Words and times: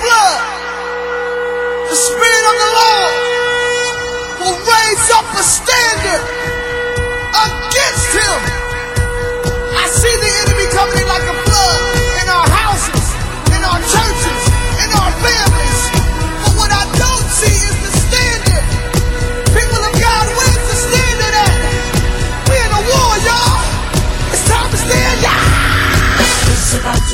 flood, 0.00 0.40
the 1.88 1.96
Spirit 1.96 2.44
of 2.50 2.56
the 2.64 2.70
Lord 2.80 3.14
will 4.40 4.58
raise 4.64 5.06
up 5.12 5.28
a 5.36 5.44
standard 5.44 6.24
against 7.44 8.08
him. 8.16 8.38
I 9.76 9.84
see 9.92 10.14
the 10.24 10.32
enemy 10.42 10.66
coming 10.72 10.96
in 11.00 11.08
like 11.08 11.29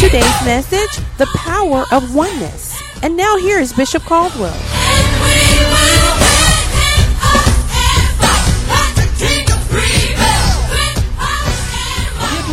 Today's 0.00 0.44
message 0.44 1.04
The 1.18 1.26
Power 1.36 1.84
of 1.92 2.12
Oneness. 2.12 2.76
And 3.04 3.16
now 3.16 3.36
here 3.36 3.60
is 3.60 3.72
Bishop 3.72 4.02
Caldwell. 4.02 4.50
Do 4.50 4.58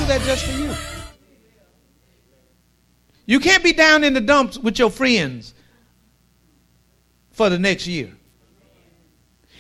that 0.05 0.21
just 0.25 0.45
for 0.45 0.51
you. 0.51 0.75
You 3.25 3.39
can't 3.39 3.63
be 3.63 3.73
down 3.73 4.03
in 4.03 4.13
the 4.13 4.21
dumps 4.21 4.59
with 4.59 4.77
your 4.77 4.91
friends 4.91 5.55
for 7.31 7.49
the 7.49 7.57
next 7.57 7.87
year. 7.87 8.11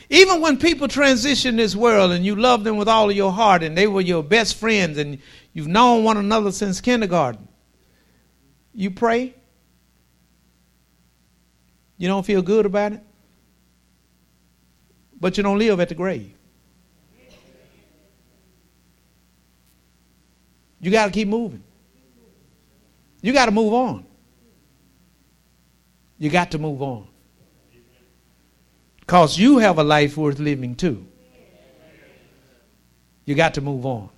Even 0.09 0.41
when 0.41 0.57
people 0.57 0.87
transition 0.87 1.55
this 1.55 1.75
world 1.75 2.11
and 2.11 2.25
you 2.25 2.35
love 2.35 2.63
them 2.63 2.77
with 2.77 2.87
all 2.87 3.09
of 3.09 3.15
your 3.15 3.31
heart 3.31 3.61
and 3.61 3.77
they 3.77 3.85
were 3.85 4.01
your 4.01 4.23
best 4.23 4.55
friends 4.55 4.97
and 4.97 5.19
you've 5.53 5.67
known 5.67 6.03
one 6.03 6.17
another 6.17 6.51
since 6.51 6.81
kindergarten, 6.81 7.47
you 8.73 8.89
pray. 8.89 9.35
You 11.97 12.07
don't 12.07 12.25
feel 12.25 12.41
good 12.41 12.65
about 12.65 12.93
it, 12.93 13.01
but 15.19 15.37
you 15.37 15.43
don't 15.43 15.59
live 15.59 15.79
at 15.79 15.89
the 15.89 15.95
grave. 15.95 16.33
You 20.81 20.91
got 20.91 21.07
to 21.07 21.11
keep 21.11 21.27
moving. 21.27 21.61
You 23.21 23.33
got 23.33 23.45
to 23.45 23.51
move 23.51 23.73
on. 23.73 24.05
You 26.17 26.29
got 26.29 26.51
to 26.51 26.57
move 26.57 26.81
on. 26.81 27.07
Because 29.09 29.39
you 29.39 29.57
have 29.57 29.79
a 29.79 29.83
life 29.83 30.17
worth 30.17 30.37
living 30.37 30.75
too. 30.75 31.03
You 33.25 33.33
got 33.33 33.55
to 33.55 33.61
move 33.61 33.83
on. 33.83 34.11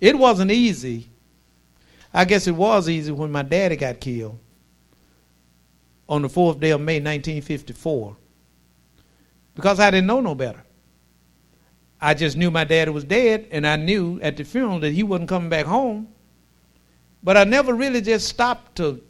It 0.00 0.18
wasn't 0.18 0.50
easy. 0.50 1.10
I 2.14 2.24
guess 2.24 2.46
it 2.46 2.56
was 2.56 2.88
easy 2.88 3.12
when 3.12 3.30
my 3.30 3.42
daddy 3.42 3.76
got 3.76 4.00
killed 4.00 4.38
on 6.08 6.22
the 6.22 6.28
4th 6.28 6.58
day 6.58 6.70
of 6.70 6.80
May 6.80 7.00
1954 7.00 8.16
because 9.54 9.78
I 9.78 9.90
didn't 9.90 10.06
know 10.06 10.22
no 10.22 10.34
better. 10.34 10.64
I 12.00 12.14
just 12.14 12.38
knew 12.38 12.50
my 12.50 12.64
daddy 12.64 12.92
was 12.92 13.04
dead, 13.04 13.48
and 13.50 13.66
I 13.66 13.76
knew 13.76 14.18
at 14.22 14.38
the 14.38 14.44
funeral 14.44 14.80
that 14.80 14.92
he 14.94 15.02
wasn't 15.02 15.28
coming 15.28 15.50
back 15.50 15.66
home. 15.66 16.08
But 17.22 17.36
I 17.36 17.44
never 17.44 17.74
really 17.74 18.00
just 18.00 18.26
stopped 18.26 18.76
to 18.76 19.02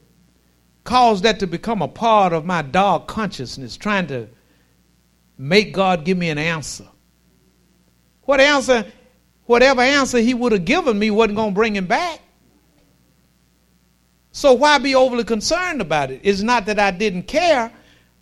cause 0.85 1.23
that 1.23 1.41
to 1.41 1.47
become 1.47 1.83
a 1.83 1.89
part 1.89 2.33
of 2.33 2.45
my 2.45 2.63
dark 2.63 3.07
consciousness, 3.07 3.77
trying 3.77 4.07
to 4.09 4.29
make 5.37 5.73
God 5.73 6.05
give 6.05 6.19
me 6.19 6.29
an 6.29 6.39
answer. 6.39 6.87
What 8.23 8.41
answer, 8.41 8.87
whatever 9.47 9.81
answer 9.81 10.19
he 10.19 10.35
would 10.35 10.53
have 10.53 10.65
given 10.65 10.99
me 10.99 11.11
wasn't 11.11 11.37
going 11.37 11.51
to 11.51 11.55
bring 11.55 11.75
him 11.75 11.87
back. 11.87 12.21
So 14.33 14.53
why 14.53 14.79
be 14.79 14.95
overly 14.95 15.25
concerned 15.25 15.81
about 15.81 16.11
it? 16.11 16.21
It's 16.23 16.43
not 16.43 16.67
that 16.67 16.79
I 16.79 16.91
didn't 16.91 17.25
care, 17.25 17.73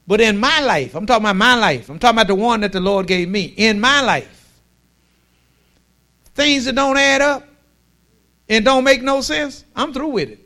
but 0.06 0.20
in 0.20 0.38
my 0.38 0.60
life, 0.60 0.94
I'm 0.94 1.06
talking 1.06 1.24
about 1.24 1.36
my 1.36 1.54
life. 1.54 1.88
I'm 1.88 1.98
talking 1.98 2.18
about 2.18 2.26
the 2.26 2.34
one 2.34 2.60
that 2.60 2.72
the 2.72 2.80
Lord 2.80 3.06
gave 3.06 3.28
me. 3.28 3.44
In 3.56 3.80
my 3.80 4.02
life, 4.02 4.60
things 6.34 6.66
that 6.66 6.74
don't 6.74 6.96
add 6.96 7.22
up 7.22 7.48
and 8.48 8.64
don't 8.64 8.84
make 8.84 9.02
no 9.02 9.20
sense, 9.20 9.64
I'm 9.74 9.92
through 9.92 10.08
with 10.08 10.30
it. 10.30 10.41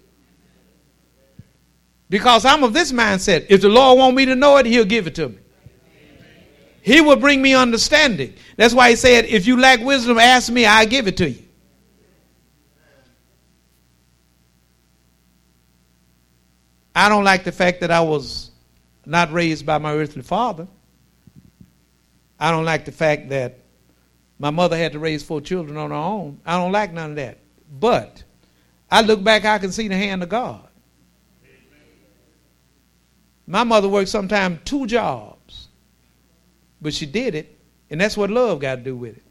Because 2.08 2.44
I'm 2.44 2.62
of 2.62 2.72
this 2.72 2.92
mindset. 2.92 3.46
If 3.48 3.62
the 3.62 3.68
Lord 3.68 3.98
want 3.98 4.16
me 4.16 4.26
to 4.26 4.34
know 4.34 4.56
it, 4.58 4.66
he'll 4.66 4.84
give 4.84 5.06
it 5.06 5.14
to 5.16 5.30
me. 5.30 5.38
He 6.82 7.00
will 7.00 7.16
bring 7.16 7.42
me 7.42 7.54
understanding. 7.54 8.34
That's 8.56 8.72
why 8.72 8.90
he 8.90 8.96
said, 8.96 9.24
if 9.24 9.46
you 9.46 9.58
lack 9.58 9.80
wisdom, 9.80 10.18
ask 10.18 10.52
me, 10.52 10.66
I'll 10.66 10.86
give 10.86 11.08
it 11.08 11.16
to 11.16 11.28
you. 11.28 11.42
I 16.94 17.08
don't 17.08 17.24
like 17.24 17.44
the 17.44 17.52
fact 17.52 17.80
that 17.80 17.90
I 17.90 18.00
was 18.00 18.52
not 19.04 19.32
raised 19.32 19.66
by 19.66 19.78
my 19.78 19.92
earthly 19.92 20.22
father. 20.22 20.68
I 22.38 22.50
don't 22.50 22.64
like 22.64 22.84
the 22.84 22.92
fact 22.92 23.30
that 23.30 23.58
my 24.38 24.50
mother 24.50 24.76
had 24.76 24.92
to 24.92 24.98
raise 24.98 25.22
four 25.22 25.40
children 25.40 25.76
on 25.76 25.90
her 25.90 25.96
own. 25.96 26.40
I 26.46 26.56
don't 26.56 26.72
like 26.72 26.92
none 26.92 27.10
of 27.10 27.16
that. 27.16 27.38
But 27.68 28.22
I 28.90 29.02
look 29.02 29.24
back, 29.24 29.44
I 29.44 29.58
can 29.58 29.72
see 29.72 29.88
the 29.88 29.96
hand 29.96 30.22
of 30.22 30.28
God. 30.28 30.65
My 33.46 33.64
mother 33.64 33.88
worked 33.88 34.08
sometimes 34.08 34.58
two 34.64 34.86
jobs, 34.86 35.68
but 36.80 36.92
she 36.92 37.06
did 37.06 37.34
it, 37.34 37.56
and 37.90 38.00
that's 38.00 38.16
what 38.16 38.30
love 38.30 38.60
got 38.60 38.76
to 38.76 38.82
do 38.82 38.96
with 38.96 39.16
it. 39.16 39.22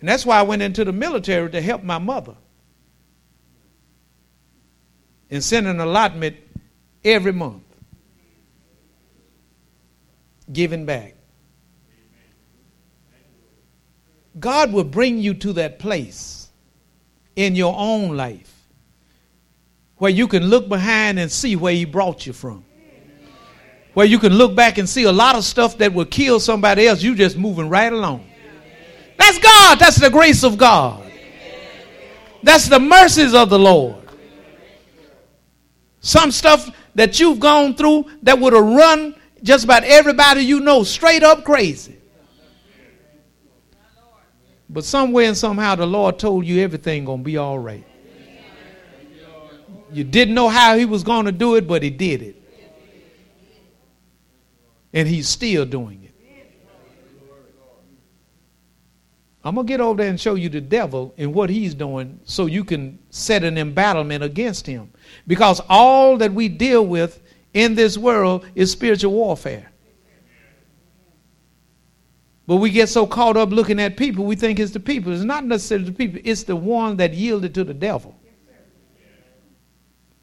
And 0.00 0.08
that's 0.08 0.26
why 0.26 0.38
I 0.38 0.42
went 0.42 0.62
into 0.62 0.84
the 0.84 0.92
military 0.92 1.50
to 1.50 1.60
help 1.60 1.82
my 1.82 1.98
mother 1.98 2.34
and 5.30 5.42
send 5.42 5.66
an 5.66 5.80
allotment 5.80 6.36
every 7.04 7.32
month, 7.32 7.62
giving 10.52 10.84
back. 10.84 11.14
God 14.38 14.72
will 14.72 14.84
bring 14.84 15.18
you 15.18 15.34
to 15.34 15.54
that 15.54 15.78
place 15.78 16.48
in 17.36 17.54
your 17.54 17.74
own 17.76 18.16
life 18.16 18.59
where 20.00 20.10
you 20.10 20.26
can 20.26 20.44
look 20.44 20.66
behind 20.66 21.18
and 21.18 21.30
see 21.30 21.56
where 21.56 21.74
He 21.74 21.84
brought 21.84 22.26
you 22.26 22.32
from. 22.32 22.64
Where 23.92 24.06
you 24.06 24.18
can 24.18 24.32
look 24.32 24.54
back 24.54 24.78
and 24.78 24.88
see 24.88 25.04
a 25.04 25.12
lot 25.12 25.36
of 25.36 25.44
stuff 25.44 25.76
that 25.76 25.92
will 25.92 26.06
kill 26.06 26.40
somebody 26.40 26.86
else, 26.86 27.02
you 27.02 27.14
just 27.14 27.36
moving 27.36 27.68
right 27.68 27.92
along. 27.92 28.26
That's 29.18 29.38
God. 29.38 29.78
That's 29.78 30.00
the 30.00 30.08
grace 30.08 30.42
of 30.42 30.56
God. 30.56 31.12
That's 32.42 32.66
the 32.66 32.80
mercies 32.80 33.34
of 33.34 33.50
the 33.50 33.58
Lord. 33.58 34.08
Some 36.00 36.30
stuff 36.30 36.70
that 36.94 37.20
you've 37.20 37.38
gone 37.38 37.74
through 37.74 38.06
that 38.22 38.38
would 38.38 38.54
have 38.54 38.64
run 38.64 39.14
just 39.42 39.64
about 39.64 39.84
everybody 39.84 40.40
you 40.40 40.60
know 40.60 40.82
straight 40.82 41.22
up 41.22 41.44
crazy. 41.44 41.98
But 44.70 44.86
somewhere 44.86 45.26
and 45.26 45.36
somehow 45.36 45.74
the 45.74 45.86
Lord 45.86 46.18
told 46.18 46.46
you 46.46 46.62
everything 46.62 47.04
gonna 47.04 47.22
be 47.22 47.36
all 47.36 47.58
right. 47.58 47.84
You 49.92 50.04
didn't 50.04 50.34
know 50.34 50.48
how 50.48 50.76
he 50.76 50.84
was 50.84 51.02
going 51.02 51.26
to 51.26 51.32
do 51.32 51.56
it, 51.56 51.66
but 51.66 51.82
he 51.82 51.90
did 51.90 52.22
it. 52.22 52.36
And 54.92 55.06
he's 55.06 55.28
still 55.28 55.64
doing 55.64 56.04
it. 56.04 56.10
I'm 59.42 59.54
going 59.54 59.66
to 59.66 59.70
get 59.70 59.80
over 59.80 59.96
there 60.02 60.10
and 60.10 60.20
show 60.20 60.34
you 60.34 60.50
the 60.50 60.60
devil 60.60 61.14
and 61.16 61.32
what 61.32 61.48
he's 61.48 61.74
doing 61.74 62.20
so 62.24 62.44
you 62.44 62.62
can 62.62 62.98
set 63.08 63.42
an 63.42 63.56
embattlement 63.56 64.22
against 64.22 64.66
him. 64.66 64.92
Because 65.26 65.62
all 65.68 66.18
that 66.18 66.32
we 66.32 66.48
deal 66.48 66.84
with 66.86 67.22
in 67.54 67.74
this 67.74 67.96
world 67.96 68.44
is 68.54 68.70
spiritual 68.70 69.12
warfare. 69.12 69.70
But 72.46 72.56
we 72.56 72.70
get 72.70 72.88
so 72.88 73.06
caught 73.06 73.36
up 73.36 73.50
looking 73.50 73.80
at 73.80 73.96
people, 73.96 74.24
we 74.24 74.36
think 74.36 74.58
it's 74.58 74.72
the 74.72 74.80
people. 74.80 75.12
It's 75.12 75.22
not 75.22 75.44
necessarily 75.44 75.86
the 75.86 75.92
people, 75.92 76.20
it's 76.24 76.42
the 76.42 76.56
one 76.56 76.96
that 76.96 77.14
yielded 77.14 77.54
to 77.54 77.64
the 77.64 77.72
devil. 77.72 78.19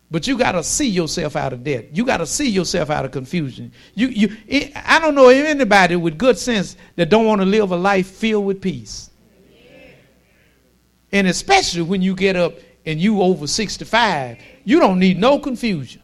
But 0.10 0.26
you 0.26 0.38
got 0.38 0.54
to 0.54 0.64
see 0.64 0.88
yourself 0.88 1.36
out 1.36 1.52
of 1.52 1.64
debt. 1.64 1.90
You 1.92 2.06
got 2.06 2.18
to 2.18 2.26
see 2.26 2.48
yourself 2.50 2.90
out 2.90 3.04
of 3.04 3.12
confusion. 3.12 3.74
You, 3.94 4.08
you, 4.08 4.38
it, 4.48 4.72
I 4.76 5.00
don't 5.00 5.16
know 5.16 5.28
anybody 5.28 5.98
with 5.98 6.18
good 6.18 6.38
sense 6.38 6.78
that 6.96 7.10
don't 7.10 7.26
want 7.26 7.42
to 7.42 7.46
live 7.46 7.72
a 7.72 7.76
life 7.76 8.08
filled 8.08 8.46
with 8.46 8.62
peace. 8.62 9.10
And 11.12 11.28
especially 11.28 11.82
when 11.82 12.02
you 12.02 12.16
get 12.16 12.36
up 12.36 12.54
and 12.86 13.02
you 13.02 13.22
over 13.22 13.48
65, 13.48 14.38
you 14.64 14.80
don't 14.80 15.00
need 15.00 15.20
no 15.20 15.40
confusion. 15.40 16.02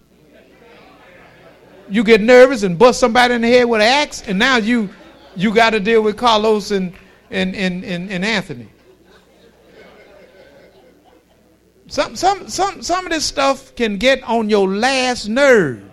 You 1.90 2.04
get 2.04 2.22
nervous 2.22 2.64
and 2.64 2.78
bust 2.78 3.00
somebody 3.00 3.36
in 3.36 3.42
the 3.42 3.48
head 3.48 3.66
with 3.66 3.82
an 3.82 3.88
axe, 3.88 4.24
and 4.24 4.40
now 4.40 4.58
you 4.58 4.90
you 5.36 5.54
got 5.54 5.72
to 5.72 5.80
deal 5.80 6.02
with 6.02 6.18
Carlos 6.18 6.72
and, 6.72 6.94
and, 7.30 7.56
and, 7.56 7.84
and, 7.84 8.10
and 8.12 8.24
Anthony. 8.24 8.68
Some, 11.88 12.16
some, 12.16 12.48
some, 12.48 12.82
some 12.82 13.06
of 13.06 13.12
this 13.12 13.26
stuff 13.26 13.76
can 13.76 13.98
get 13.98 14.24
on 14.24 14.50
your 14.50 14.68
last 14.68 15.28
nerve. 15.28 15.84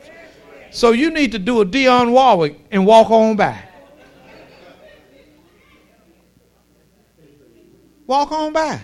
So 0.71 0.93
you 0.93 1.11
need 1.11 1.33
to 1.33 1.39
do 1.39 1.61
a 1.61 1.67
Dionne 1.67 2.13
Warwick 2.13 2.59
and 2.71 2.87
walk 2.87 3.11
on 3.11 3.37
by. 3.37 3.61
Walk 8.07 8.33
on 8.33 8.53
by. 8.53 8.81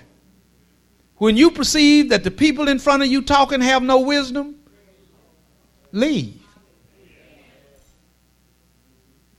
When 1.16 1.36
you 1.36 1.50
perceive 1.50 2.10
that 2.10 2.24
the 2.24 2.30
people 2.30 2.68
in 2.68 2.78
front 2.78 3.02
of 3.02 3.08
you 3.08 3.22
talking 3.22 3.60
have 3.60 3.82
no 3.82 4.00
wisdom, 4.00 4.56
leave. 5.92 6.42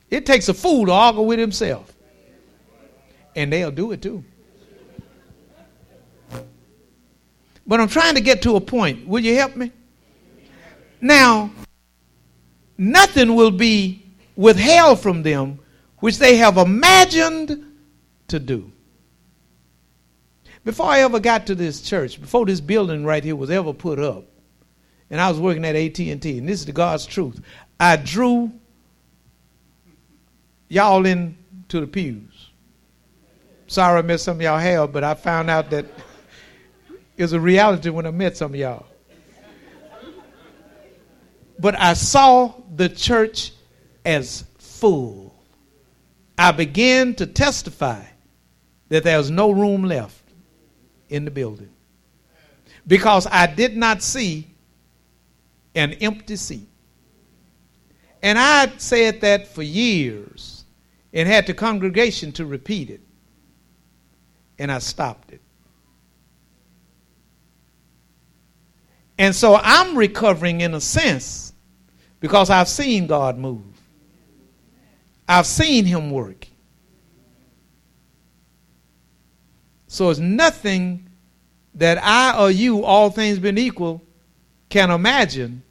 It 0.10 0.25
takes 0.25 0.50
a 0.50 0.54
fool 0.54 0.86
to 0.86 0.92
argue 0.92 1.22
with 1.22 1.40
himself. 1.40 1.94
And 3.36 3.52
they'll 3.52 3.72
do 3.72 3.92
it 3.92 4.02
too. 4.02 4.24
But 7.68 7.81
I'm 7.81 7.90
trying 7.90 8.16
to 8.16 8.22
get 8.22 8.42
to 8.44 8.56
a 8.56 8.62
point. 8.62 9.08
Will 9.08 9.19
you 9.19 9.36
help 9.36 9.56
me? 9.56 9.72
Now, 11.02 11.52
nothing 12.78 13.36
will 13.36 13.52
be 13.52 14.06
withheld 14.36 15.02
from 15.02 15.22
them 15.24 15.60
which 16.00 16.18
they 16.18 16.38
have 16.38 16.58
imagined 16.58 17.66
to 18.30 18.40
do. 18.40 18.72
Before 20.64 20.88
I 20.88 21.00
ever 21.02 21.19
got 21.19 21.48
to 21.48 21.56
this 21.56 21.81
church, 21.81 22.19
before 22.19 22.46
this 22.46 22.62
building 22.62 23.06
right 23.06 23.24
here 23.24 23.36
was 23.36 23.50
ever 23.50 23.74
put 23.74 24.00
up, 24.00 24.25
and 25.10 25.19
I 25.19 25.30
was 25.30 25.40
working 25.40 25.66
at 25.66 25.75
AT&T, 25.75 26.10
and 26.10 26.22
this 26.22 26.60
is 26.60 26.66
the 26.66 26.72
God's 26.72 27.06
truth, 27.06 27.42
I 27.80 27.96
drew 27.96 28.52
y'all 30.68 31.06
into 31.06 31.80
the 31.80 31.88
pews. 31.88 32.50
Sorry 33.68 34.00
I 34.00 34.02
missed 34.02 34.25
some 34.25 34.42
y'all 34.42 34.58
have, 34.58 34.92
but 34.92 35.04
I 35.04 35.14
found 35.14 35.50
out 35.50 35.69
that 35.72 35.86
it 37.18 37.24
was 37.24 37.34
a 37.34 37.40
reality 37.40 37.90
when 37.90 38.06
I 38.06 38.12
met 38.12 38.38
some 38.38 38.54
of 38.54 38.60
y'all. 38.60 38.86
But 41.60 41.78
I 41.80 41.94
saw 41.94 42.54
the 42.75 42.88
church 42.88 43.52
as 44.06 44.46
full. 44.60 45.36
I 46.38 46.52
began 46.52 47.16
to 47.16 47.25
testify 47.25 48.04
that 48.90 49.04
there 49.04 49.18
was 49.18 49.31
no 49.31 49.50
room 49.50 49.84
left 49.84 50.22
in 51.10 51.25
the 51.25 51.31
building 51.31 51.72
because 52.86 53.25
I 53.25 53.48
did 53.48 53.75
not 53.75 54.04
see 54.04 54.48
an 55.74 55.94
empty 55.94 56.36
seat. 56.36 56.69
And 58.22 58.38
I 58.38 58.72
said 58.78 59.22
that 59.22 59.48
for 59.48 59.64
years 59.64 60.66
and 61.12 61.28
had 61.28 61.48
the 61.48 61.54
congregation 61.56 62.31
to 62.34 62.46
repeat 62.46 62.92
it. 62.92 63.02
And 64.60 64.72
I 64.72 64.80
stopped 64.80 65.31
it. 65.31 65.42
And 69.18 69.36
so 69.36 69.56
I'm 69.56 69.98
recovering 69.98 70.62
in 70.62 70.74
a 70.74 70.81
sense 70.81 71.54
because 72.19 72.50
I've 72.50 72.68
seen 72.68 73.08
God 73.08 73.38
move. 73.38 73.64
I've 75.28 75.46
seen 75.46 75.86
him 75.86 76.12
work. 76.12 76.48
So 79.88 80.10
it's 80.10 80.19
nothing 80.19 81.10
that 81.75 81.98
I 82.04 82.40
or 82.40 82.52
you, 82.52 82.84
all 82.84 83.10
things 83.10 83.40
being 83.40 83.58
equal, 83.58 84.04
can 84.69 84.92
imagine 84.92 85.64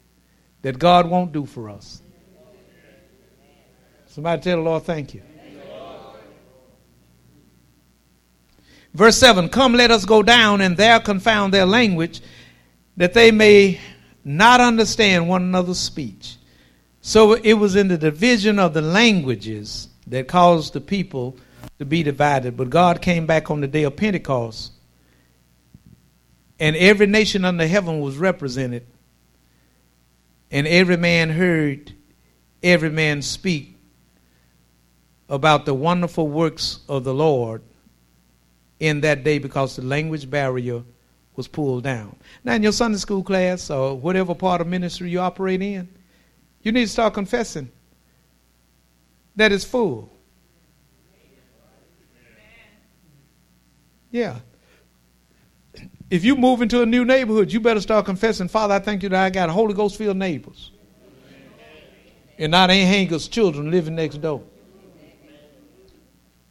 that 0.61 0.79
God 0.79 1.09
won't 1.09 1.31
do 1.31 1.45
for 1.45 1.69
us. 1.69 2.01
Somebody 4.07 4.41
tell 4.41 4.57
the 4.57 4.63
Lord, 4.63 4.83
thank 4.83 5.13
you. 5.13 5.21
Verse 8.93 9.15
7 9.17 9.49
Come, 9.49 9.73
let 9.73 9.91
us 9.91 10.05
go 10.05 10.23
down 10.23 10.61
and 10.61 10.75
there 10.75 10.99
confound 10.99 11.53
their 11.53 11.65
language, 11.65 12.21
that 12.97 13.13
they 13.13 13.31
may 13.31 13.79
not 14.23 14.59
understand 14.59 15.29
one 15.29 15.43
another's 15.43 15.79
speech. 15.79 16.35
So 17.01 17.33
it 17.33 17.53
was 17.53 17.75
in 17.75 17.87
the 17.87 17.97
division 17.97 18.59
of 18.59 18.73
the 18.73 18.81
languages 18.81 19.87
that 20.07 20.27
caused 20.27 20.73
the 20.73 20.81
people 20.81 21.37
to 21.79 21.85
be 21.85 22.03
divided. 22.03 22.57
But 22.57 22.69
God 22.69 23.01
came 23.01 23.25
back 23.25 23.49
on 23.49 23.61
the 23.61 23.67
day 23.67 23.83
of 23.83 23.95
Pentecost, 23.95 24.73
and 26.59 26.75
every 26.75 27.07
nation 27.07 27.45
under 27.45 27.67
heaven 27.67 28.01
was 28.01 28.17
represented, 28.17 28.85
and 30.51 30.67
every 30.67 30.97
man 30.97 31.29
heard 31.29 31.93
every 32.63 32.89
man 32.89 33.21
speak 33.21 33.75
about 35.29 35.65
the 35.65 35.73
wonderful 35.73 36.27
works 36.27 36.79
of 36.87 37.03
the 37.03 37.13
Lord 37.13 37.61
in 38.79 39.01
that 39.01 39.23
day 39.23 39.39
because 39.39 39.75
the 39.75 39.81
language 39.81 40.29
barrier 40.29 40.83
was 41.37 41.47
pulled 41.47 41.83
down. 41.83 42.17
Now, 42.43 42.55
in 42.55 42.63
your 42.63 42.71
Sunday 42.73 42.97
school 42.97 43.23
class 43.23 43.69
or 43.69 43.95
whatever 43.95 44.35
part 44.35 44.59
of 44.59 44.67
ministry 44.67 45.09
you 45.09 45.19
operate 45.19 45.61
in, 45.61 45.87
you 46.63 46.71
need 46.73 46.85
to 46.85 46.91
start 46.91 47.13
confessing 47.13 47.71
that 49.35 49.51
it's 49.51 49.63
full. 49.63 50.11
Yeah. 54.11 54.37
If 56.09 56.25
you 56.25 56.35
move 56.35 56.61
into 56.61 56.81
a 56.81 56.85
new 56.85 57.05
neighborhood, 57.05 57.51
you 57.51 57.59
better 57.59 57.81
start 57.81 58.05
confessing, 58.05 58.47
Father, 58.47 58.73
I 58.73 58.79
thank 58.79 59.03
you 59.03 59.09
that 59.09 59.23
I 59.23 59.29
got 59.29 59.49
Holy 59.49 59.75
Ghost 59.75 59.95
filled 59.95 60.17
neighbors. 60.17 60.71
And 62.39 62.51
not 62.51 62.71
ain't 62.71 62.87
hangers 62.87 63.27
children 63.27 63.69
living 63.69 63.95
next 63.95 64.17
door. 64.21 64.41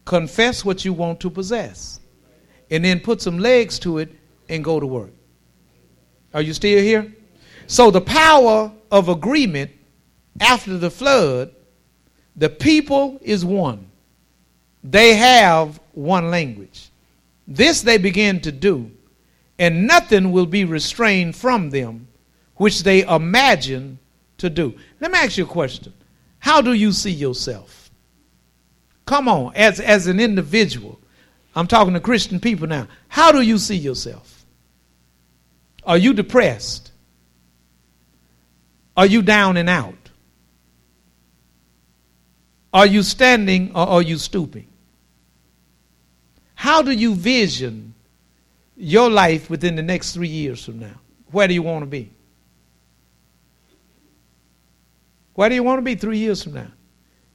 Confess 0.05 0.63
what 0.63 0.85
you 0.85 0.93
want 0.93 1.19
to 1.19 1.29
possess 1.29 1.99
and 2.69 2.85
then 2.85 3.01
put 3.01 3.21
some 3.21 3.39
legs 3.39 3.79
to 3.79 3.97
it 3.97 4.13
and 4.49 4.63
go 4.63 4.79
to 4.79 4.87
work. 4.87 5.11
Are 6.33 6.41
you 6.41 6.53
still 6.53 6.81
here? 6.81 7.13
So, 7.67 7.91
the 7.91 8.01
power 8.01 8.71
of 8.91 9.09
agreement 9.09 9.71
after 10.39 10.77
the 10.77 10.89
flood, 10.89 11.53
the 12.35 12.49
people 12.49 13.19
is 13.21 13.43
one. 13.43 13.89
They 14.83 15.15
have 15.15 15.79
one 15.93 16.29
language. 16.29 16.89
This 17.47 17.81
they 17.81 17.97
begin 17.97 18.39
to 18.41 18.51
do, 18.51 18.91
and 19.57 19.87
nothing 19.87 20.31
will 20.31 20.45
be 20.45 20.65
restrained 20.65 21.35
from 21.35 21.69
them 21.69 22.07
which 22.55 22.83
they 22.83 23.03
imagine 23.03 23.99
to 24.37 24.49
do. 24.49 24.75
Let 24.99 25.11
me 25.11 25.19
ask 25.19 25.37
you 25.37 25.45
a 25.45 25.47
question. 25.47 25.93
How 26.39 26.61
do 26.61 26.73
you 26.73 26.91
see 26.91 27.11
yourself? 27.11 27.89
Come 29.05 29.27
on, 29.27 29.53
as, 29.55 29.79
as 29.79 30.07
an 30.07 30.19
individual. 30.19 30.99
I'm 31.55 31.67
talking 31.67 31.93
to 31.93 31.99
Christian 31.99 32.39
people 32.39 32.67
now. 32.67 32.87
How 33.07 33.31
do 33.31 33.41
you 33.41 33.57
see 33.57 33.75
yourself? 33.75 34.36
Are 35.87 35.97
you 35.97 36.13
depressed? 36.13 36.91
Are 38.97 39.05
you 39.05 39.21
down 39.21 39.55
and 39.55 39.69
out? 39.69 39.95
Are 42.73 42.85
you 42.85 43.01
standing 43.01 43.71
or 43.73 43.87
are 43.87 44.01
you 44.01 44.17
stooping? 44.17 44.67
How 46.55 46.81
do 46.81 46.91
you 46.91 47.15
vision 47.15 47.93
your 48.75 49.09
life 49.09 49.49
within 49.49 49.75
the 49.77 49.81
next 49.81 50.13
three 50.13 50.27
years 50.27 50.63
from 50.63 50.79
now? 50.79 50.99
Where 51.31 51.47
do 51.47 51.53
you 51.53 51.63
want 51.63 51.83
to 51.83 51.87
be? 51.87 52.11
Where 55.35 55.47
do 55.47 55.55
you 55.55 55.63
want 55.63 55.77
to 55.77 55.83
be 55.83 55.95
three 55.95 56.17
years 56.17 56.43
from 56.43 56.53
now? 56.53 56.71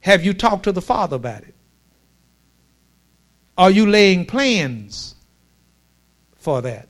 Have 0.01 0.23
you 0.23 0.33
talked 0.33 0.65
to 0.65 0.71
the 0.71 0.81
Father 0.81 1.15
about 1.15 1.41
it? 1.41 1.55
Are 3.57 3.71
you 3.71 3.87
laying 3.87 4.25
plans 4.25 5.15
for 6.35 6.61
that? 6.61 6.89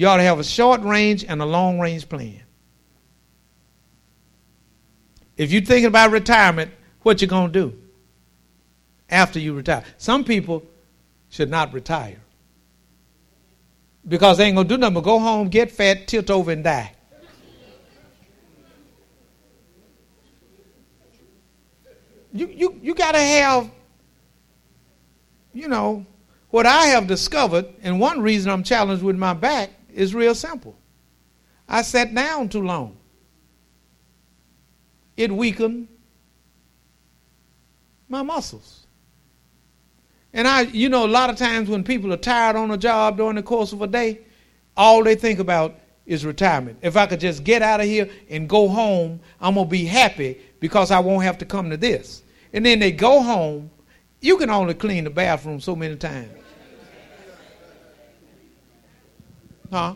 You 0.00 0.06
ought 0.06 0.16
to 0.16 0.22
have 0.22 0.38
a 0.38 0.44
short 0.44 0.80
range 0.80 1.26
and 1.26 1.42
a 1.42 1.44
long 1.44 1.78
range 1.78 2.08
plan. 2.08 2.40
If 5.36 5.52
you're 5.52 5.60
thinking 5.60 5.88
about 5.88 6.10
retirement, 6.10 6.70
what 7.02 7.20
you 7.20 7.28
going 7.28 7.52
to 7.52 7.60
do 7.70 7.78
after 9.10 9.38
you 9.38 9.52
retire? 9.52 9.84
Some 9.98 10.24
people 10.24 10.62
should 11.28 11.50
not 11.50 11.74
retire 11.74 12.16
because 14.08 14.38
they 14.38 14.44
ain't 14.46 14.54
going 14.56 14.68
to 14.68 14.74
do 14.74 14.78
nothing 14.78 14.94
but 14.94 15.02
go 15.02 15.18
home, 15.18 15.50
get 15.50 15.70
fat, 15.70 16.08
tilt 16.08 16.30
over, 16.30 16.50
and 16.50 16.64
die. 16.64 16.94
You, 22.32 22.46
you, 22.46 22.80
you 22.80 22.94
got 22.94 23.12
to 23.12 23.20
have 23.20 23.70
you 25.52 25.68
know, 25.68 26.06
what 26.48 26.64
I 26.64 26.86
have 26.86 27.06
discovered, 27.06 27.66
and 27.82 28.00
one 28.00 28.22
reason 28.22 28.50
I'm 28.50 28.62
challenged 28.62 29.02
with 29.02 29.16
my 29.16 29.34
back 29.34 29.72
is 29.94 30.14
real 30.14 30.34
simple. 30.34 30.76
I 31.68 31.82
sat 31.82 32.14
down 32.14 32.48
too 32.48 32.62
long. 32.62 32.96
It 35.16 35.30
weakened 35.30 35.88
my 38.08 38.22
muscles. 38.22 38.86
And 40.32 40.46
I, 40.46 40.62
you 40.62 40.88
know, 40.88 41.06
a 41.06 41.08
lot 41.08 41.30
of 41.30 41.36
times 41.36 41.68
when 41.68 41.84
people 41.84 42.12
are 42.12 42.18
tired 42.18 42.56
on 42.56 42.70
a 42.70 42.76
job 42.76 43.16
during 43.16 43.36
the 43.36 43.42
course 43.42 43.72
of 43.72 43.82
a 43.82 43.86
day, 43.86 44.20
all 44.76 45.02
they 45.02 45.14
think 45.14 45.38
about 45.38 45.78
is 46.06 46.24
retirement. 46.24 46.78
If 46.82 46.96
I 46.96 47.06
could 47.06 47.20
just 47.20 47.44
get 47.44 47.62
out 47.62 47.80
of 47.80 47.86
here 47.86 48.08
and 48.28 48.48
go 48.48 48.68
home, 48.68 49.20
I'm 49.40 49.54
going 49.54 49.66
to 49.66 49.70
be 49.70 49.84
happy 49.84 50.40
because 50.58 50.90
I 50.90 50.98
won't 51.00 51.24
have 51.24 51.38
to 51.38 51.44
come 51.44 51.70
to 51.70 51.76
this. 51.76 52.22
And 52.52 52.66
then 52.66 52.78
they 52.78 52.92
go 52.92 53.22
home. 53.22 53.70
You 54.20 54.36
can 54.36 54.50
only 54.50 54.74
clean 54.74 55.04
the 55.04 55.10
bathroom 55.10 55.60
so 55.60 55.74
many 55.76 55.96
times. 55.96 56.39
Huh? 59.70 59.94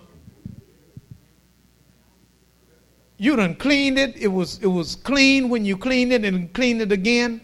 You 3.16 3.36
done 3.36 3.54
cleaned 3.54 3.98
it. 3.98 4.16
It 4.16 4.28
was 4.28 4.58
it 4.60 4.66
was 4.66 4.96
clean 4.96 5.48
when 5.48 5.64
you 5.64 5.76
cleaned 5.76 6.12
it 6.12 6.24
and 6.24 6.52
cleaned 6.52 6.82
it 6.82 6.92
again. 6.92 7.40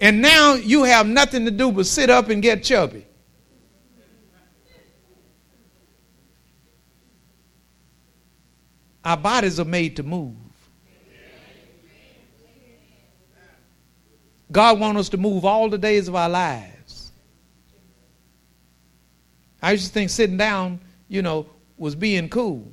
And 0.00 0.22
now 0.22 0.54
you 0.54 0.84
have 0.84 1.06
nothing 1.06 1.44
to 1.44 1.50
do 1.50 1.70
but 1.70 1.86
sit 1.86 2.10
up 2.10 2.30
and 2.30 2.42
get 2.42 2.64
chubby. 2.64 3.06
Our 9.04 9.16
bodies 9.16 9.58
are 9.58 9.64
made 9.64 9.96
to 9.96 10.02
move. 10.02 10.36
God 14.52 14.80
wants 14.80 15.00
us 15.00 15.08
to 15.10 15.16
move 15.16 15.44
all 15.44 15.68
the 15.68 15.78
days 15.78 16.08
of 16.08 16.14
our 16.14 16.28
lives. 16.28 16.79
I 19.62 19.72
used 19.72 19.86
to 19.86 19.92
think 19.92 20.10
sitting 20.10 20.36
down, 20.36 20.80
you 21.08 21.22
know, 21.22 21.46
was 21.76 21.94
being 21.94 22.28
cool. 22.28 22.70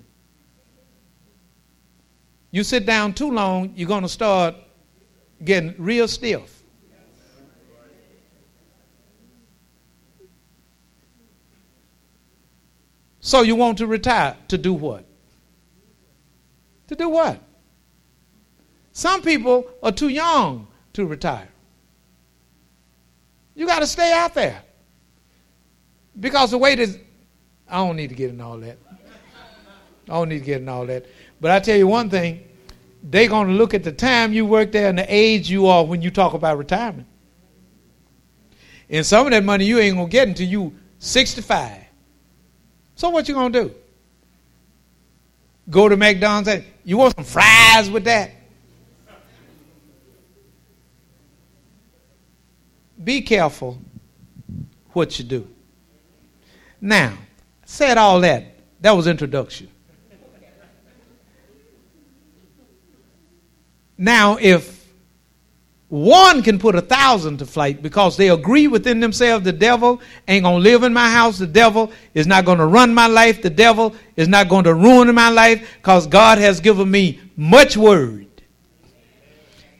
You 2.52 2.64
sit 2.64 2.86
down 2.86 3.14
too 3.14 3.32
long, 3.32 3.74
you're 3.76 3.88
going 3.88 4.04
to 4.04 4.10
start 4.10 4.56
getting 5.44 5.76
real 5.78 6.08
stiff. 6.08 6.64
So 13.20 13.42
you 13.42 13.56
want 13.56 13.80
to 13.80 13.88
retire 13.88 14.38
to 14.48 14.58
do 14.58 14.74
what? 14.74 15.04
To 16.88 16.96
do 16.96 17.10
what? 17.10 17.42
Some 18.94 19.22
people 19.22 19.70
are 19.84 19.92
too 19.92 20.08
young 20.08 20.68
to 20.94 21.06
retire. 21.06 21.50
You 23.54 23.66
got 23.66 23.80
to 23.80 23.88
stay 23.88 24.14
out 24.14 24.34
there. 24.34 24.64
Because 26.20 26.52
the 26.52 26.58
way 26.58 26.76
this, 26.76 26.98
I 27.68 27.78
don't 27.78 27.96
need 27.96 28.10
to 28.10 28.16
get 28.16 28.30
in 28.30 28.42
all 28.42 28.58
that. 28.60 28.78
I 30.10 30.14
don't 30.14 30.30
need 30.30 30.40
to 30.40 30.46
get 30.46 30.62
in 30.62 30.70
all 30.70 30.86
that. 30.86 31.06
But 31.40 31.52
I 31.52 31.60
tell 31.60 31.78
you 31.78 31.88
one 31.88 32.10
thing, 32.10 32.44
they're 33.04 33.28
going 33.28 33.48
to 33.48 33.54
look 33.54 33.74
at 33.74 33.84
the 33.84 33.92
time 33.92 34.34
you 34.34 34.46
work 34.46 34.72
there 34.72 34.90
and 34.90 34.98
the 34.98 35.06
age 35.08 35.50
you 35.50 35.68
are 35.68 35.86
when 35.86 36.02
you 36.02 36.10
talk 36.10 36.34
about 36.34 36.58
retirement. 36.58 37.08
And 38.90 39.06
some 39.06 39.28
of 39.28 39.32
that 39.32 39.44
money 39.44 39.66
you 39.66 39.80
ain't 39.80 39.96
going 39.96 40.08
to 40.08 40.12
get 40.12 40.28
until 40.28 40.48
you 40.48 40.76
65. 41.00 41.84
So 42.96 43.10
what 43.10 43.28
you 43.28 43.34
going 43.34 43.54
to 43.54 43.64
do? 43.66 43.76
Go 45.70 45.90
to 45.90 45.98
McDonald's 45.98 46.48
and 46.48 46.64
you 46.84 46.98
want 46.98 47.16
some 47.16 47.26
fries 47.26 47.92
with 47.92 48.06
that? 48.06 48.32
Be 53.04 53.22
careful 53.22 53.78
what 54.94 55.20
you 55.20 55.26
do. 55.26 55.48
Now, 56.82 57.18
said 57.66 57.98
all 57.98 58.22
that. 58.22 58.46
That 58.82 58.92
was 58.92 59.08
introduction. 59.08 59.70
Now, 63.98 64.38
if 64.40 64.78
one 65.90 66.44
can 66.44 66.60
put 66.60 66.76
a 66.76 66.82
thousand 66.82 67.38
to 67.38 67.46
flight 67.46 67.82
because 67.82 68.18
they 68.18 68.30
agree 68.30 68.68
within 68.68 69.00
themselves 69.00 69.46
the 69.46 69.54
devil 69.54 70.02
ain't 70.28 70.44
going 70.44 70.62
to 70.62 70.70
live 70.70 70.84
in 70.84 70.94
my 70.94 71.10
house, 71.10 71.38
the 71.40 71.48
devil 71.48 71.92
is 72.14 72.28
not 72.28 72.46
going 72.46 72.58
to 72.58 72.66
run 72.66 72.94
my 72.94 73.08
life, 73.08 73.42
the 73.42 73.50
devil 73.50 73.96
is 74.16 74.28
not 74.28 74.50
going 74.50 74.66
to 74.66 74.74
ruin 74.74 75.14
my 75.16 75.30
life 75.30 75.78
because 75.78 76.06
God 76.06 76.38
has 76.38 76.60
given 76.60 76.92
me 76.92 77.20
much 77.38 77.78
word. 77.78 78.28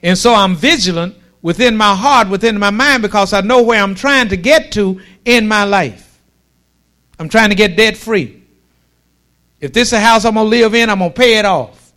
And 0.02 0.16
so 0.16 0.34
I'm 0.34 0.56
vigilant 0.56 1.14
within 1.42 1.76
my 1.76 1.94
heart, 1.94 2.28
within 2.28 2.58
my 2.58 2.70
mind, 2.70 3.02
because 3.02 3.32
I 3.32 3.42
know 3.42 3.62
where 3.62 3.82
I'm 3.82 3.94
trying 3.94 4.28
to 4.28 4.36
get 4.36 4.72
to 4.72 5.00
in 5.24 5.46
my 5.46 5.64
life. 5.64 6.07
I'm 7.18 7.28
trying 7.28 7.50
to 7.50 7.54
get 7.54 7.76
debt 7.76 7.96
free. 7.96 8.42
If 9.60 9.72
this 9.72 9.88
is 9.88 9.94
a 9.94 10.00
house 10.00 10.24
I'm 10.24 10.34
going 10.34 10.46
to 10.46 10.50
live 10.50 10.74
in, 10.74 10.88
I'm 10.88 10.98
going 10.98 11.12
to 11.12 11.16
pay 11.16 11.38
it 11.38 11.44
off. 11.44 11.92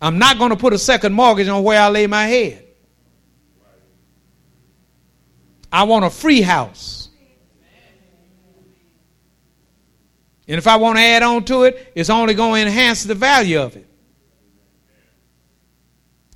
I'm 0.00 0.18
not 0.18 0.38
going 0.38 0.50
to 0.50 0.56
put 0.56 0.72
a 0.72 0.78
second 0.78 1.12
mortgage 1.12 1.48
on 1.48 1.62
where 1.62 1.80
I 1.80 1.88
lay 1.88 2.06
my 2.06 2.26
head. 2.26 2.64
I 5.72 5.84
want 5.84 6.04
a 6.04 6.10
free 6.10 6.40
house. 6.40 7.08
And 10.46 10.58
if 10.58 10.66
I 10.66 10.76
want 10.76 10.98
to 10.98 11.02
add 11.02 11.22
on 11.22 11.44
to 11.46 11.64
it, 11.64 11.92
it's 11.94 12.10
only 12.10 12.34
going 12.34 12.64
to 12.64 12.70
enhance 12.70 13.02
the 13.04 13.14
value 13.14 13.60
of 13.60 13.76
it. 13.76 13.88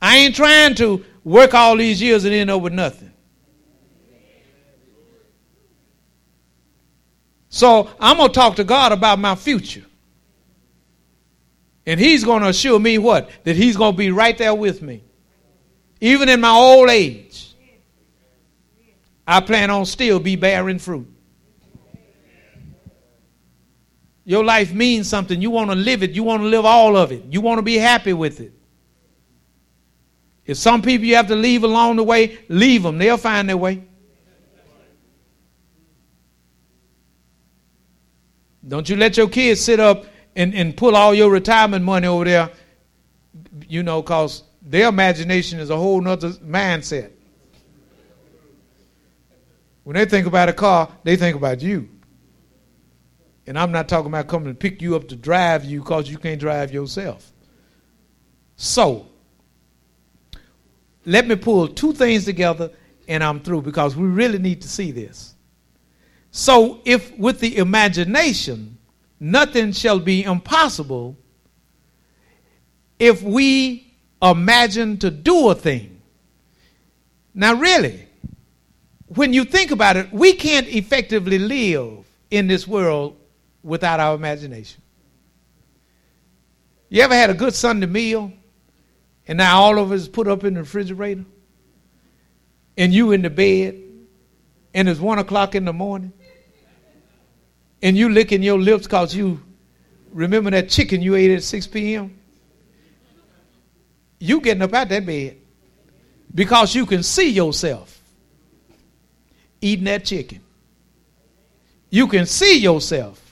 I 0.00 0.18
ain't 0.18 0.34
trying 0.34 0.74
to 0.76 1.04
work 1.24 1.54
all 1.54 1.76
these 1.76 2.00
years 2.00 2.24
and 2.24 2.34
end 2.34 2.50
up 2.50 2.62
with 2.62 2.72
nothing. 2.72 3.07
So 7.58 7.90
I'm 7.98 8.18
going 8.18 8.28
to 8.28 8.34
talk 8.34 8.54
to 8.56 8.62
God 8.62 8.92
about 8.92 9.18
my 9.18 9.34
future. 9.34 9.84
And 11.86 11.98
he's 11.98 12.22
going 12.22 12.42
to 12.42 12.50
assure 12.50 12.78
me 12.78 12.98
what? 12.98 13.30
That 13.42 13.56
he's 13.56 13.76
going 13.76 13.94
to 13.94 13.98
be 13.98 14.12
right 14.12 14.38
there 14.38 14.54
with 14.54 14.80
me. 14.80 15.02
Even 16.00 16.28
in 16.28 16.40
my 16.40 16.52
old 16.52 16.88
age, 16.88 17.52
I 19.26 19.40
plan 19.40 19.70
on 19.70 19.86
still 19.86 20.20
be 20.20 20.36
bearing 20.36 20.78
fruit. 20.78 21.12
Your 24.24 24.44
life 24.44 24.72
means 24.72 25.08
something. 25.08 25.42
You 25.42 25.50
want 25.50 25.70
to 25.70 25.76
live 25.76 26.04
it. 26.04 26.12
You 26.12 26.22
want 26.22 26.42
to 26.42 26.46
live 26.46 26.64
all 26.64 26.96
of 26.96 27.10
it. 27.10 27.24
You 27.28 27.40
want 27.40 27.58
to 27.58 27.62
be 27.62 27.76
happy 27.76 28.12
with 28.12 28.38
it. 28.38 28.52
If 30.46 30.58
some 30.58 30.80
people 30.80 31.08
you 31.08 31.16
have 31.16 31.26
to 31.26 31.34
leave 31.34 31.64
along 31.64 31.96
the 31.96 32.04
way, 32.04 32.38
leave 32.48 32.84
them. 32.84 32.98
They'll 32.98 33.16
find 33.16 33.48
their 33.48 33.56
way. 33.56 33.87
Don't 38.68 38.88
you 38.88 38.96
let 38.96 39.16
your 39.16 39.28
kids 39.28 39.60
sit 39.60 39.80
up 39.80 40.04
and, 40.36 40.54
and 40.54 40.76
pull 40.76 40.94
all 40.94 41.14
your 41.14 41.30
retirement 41.30 41.84
money 41.84 42.06
over 42.06 42.24
there, 42.24 42.50
you 43.66 43.82
know, 43.82 44.02
because 44.02 44.42
their 44.62 44.88
imagination 44.88 45.58
is 45.58 45.70
a 45.70 45.76
whole 45.76 46.00
nother 46.00 46.30
mindset. 46.30 47.10
When 49.84 49.94
they 49.94 50.04
think 50.04 50.26
about 50.26 50.50
a 50.50 50.52
car, 50.52 50.92
they 51.02 51.16
think 51.16 51.34
about 51.34 51.62
you. 51.62 51.88
And 53.46 53.58
I'm 53.58 53.72
not 53.72 53.88
talking 53.88 54.08
about 54.08 54.28
coming 54.28 54.48
to 54.48 54.54
pick 54.54 54.82
you 54.82 54.94
up 54.94 55.08
to 55.08 55.16
drive 55.16 55.64
you 55.64 55.80
because 55.80 56.10
you 56.10 56.18
can't 56.18 56.38
drive 56.38 56.70
yourself. 56.70 57.32
So, 58.56 59.06
let 61.06 61.26
me 61.26 61.36
pull 61.36 61.68
two 61.68 61.94
things 61.94 62.26
together 62.26 62.70
and 63.08 63.24
I'm 63.24 63.40
through 63.40 63.62
because 63.62 63.96
we 63.96 64.06
really 64.06 64.38
need 64.38 64.60
to 64.60 64.68
see 64.68 64.92
this. 64.92 65.34
So, 66.30 66.80
if 66.84 67.16
with 67.18 67.40
the 67.40 67.56
imagination, 67.56 68.78
nothing 69.18 69.72
shall 69.72 69.98
be 69.98 70.22
impossible 70.22 71.16
if 72.98 73.22
we 73.22 73.94
imagine 74.20 74.98
to 74.98 75.10
do 75.10 75.50
a 75.50 75.54
thing. 75.54 76.00
Now, 77.34 77.54
really, 77.54 78.06
when 79.06 79.32
you 79.32 79.44
think 79.44 79.70
about 79.70 79.96
it, 79.96 80.12
we 80.12 80.34
can't 80.34 80.68
effectively 80.68 81.38
live 81.38 82.04
in 82.30 82.46
this 82.46 82.66
world 82.66 83.16
without 83.62 84.00
our 84.00 84.14
imagination. 84.14 84.82
You 86.88 87.02
ever 87.02 87.14
had 87.14 87.30
a 87.30 87.34
good 87.34 87.54
Sunday 87.54 87.86
meal 87.86 88.32
and 89.26 89.38
now 89.38 89.60
all 89.60 89.78
of 89.78 89.92
it 89.92 89.96
is 89.96 90.08
put 90.08 90.26
up 90.26 90.44
in 90.44 90.54
the 90.54 90.60
refrigerator 90.60 91.24
and 92.76 92.94
you 92.94 93.12
in 93.12 93.22
the 93.22 93.30
bed 93.30 93.78
and 94.72 94.88
it's 94.88 95.00
one 95.00 95.18
o'clock 95.18 95.54
in 95.54 95.66
the 95.66 95.72
morning 95.72 96.12
and 97.82 97.96
you 97.96 98.08
licking 98.08 98.42
your 98.42 98.58
lips 98.58 98.86
because 98.86 99.14
you 99.14 99.40
remember 100.12 100.50
that 100.50 100.68
chicken 100.68 101.00
you 101.02 101.14
ate 101.14 101.30
at 101.30 101.42
6 101.42 101.66
p.m. 101.68 102.18
You 104.18 104.40
getting 104.40 104.62
up 104.62 104.74
out 104.74 104.88
that 104.88 105.06
bed 105.06 105.36
because 106.34 106.74
you 106.74 106.86
can 106.86 107.02
see 107.02 107.30
yourself 107.30 108.00
eating 109.60 109.84
that 109.84 110.04
chicken. 110.04 110.40
You 111.90 112.06
can 112.06 112.26
see 112.26 112.58
yourself 112.58 113.22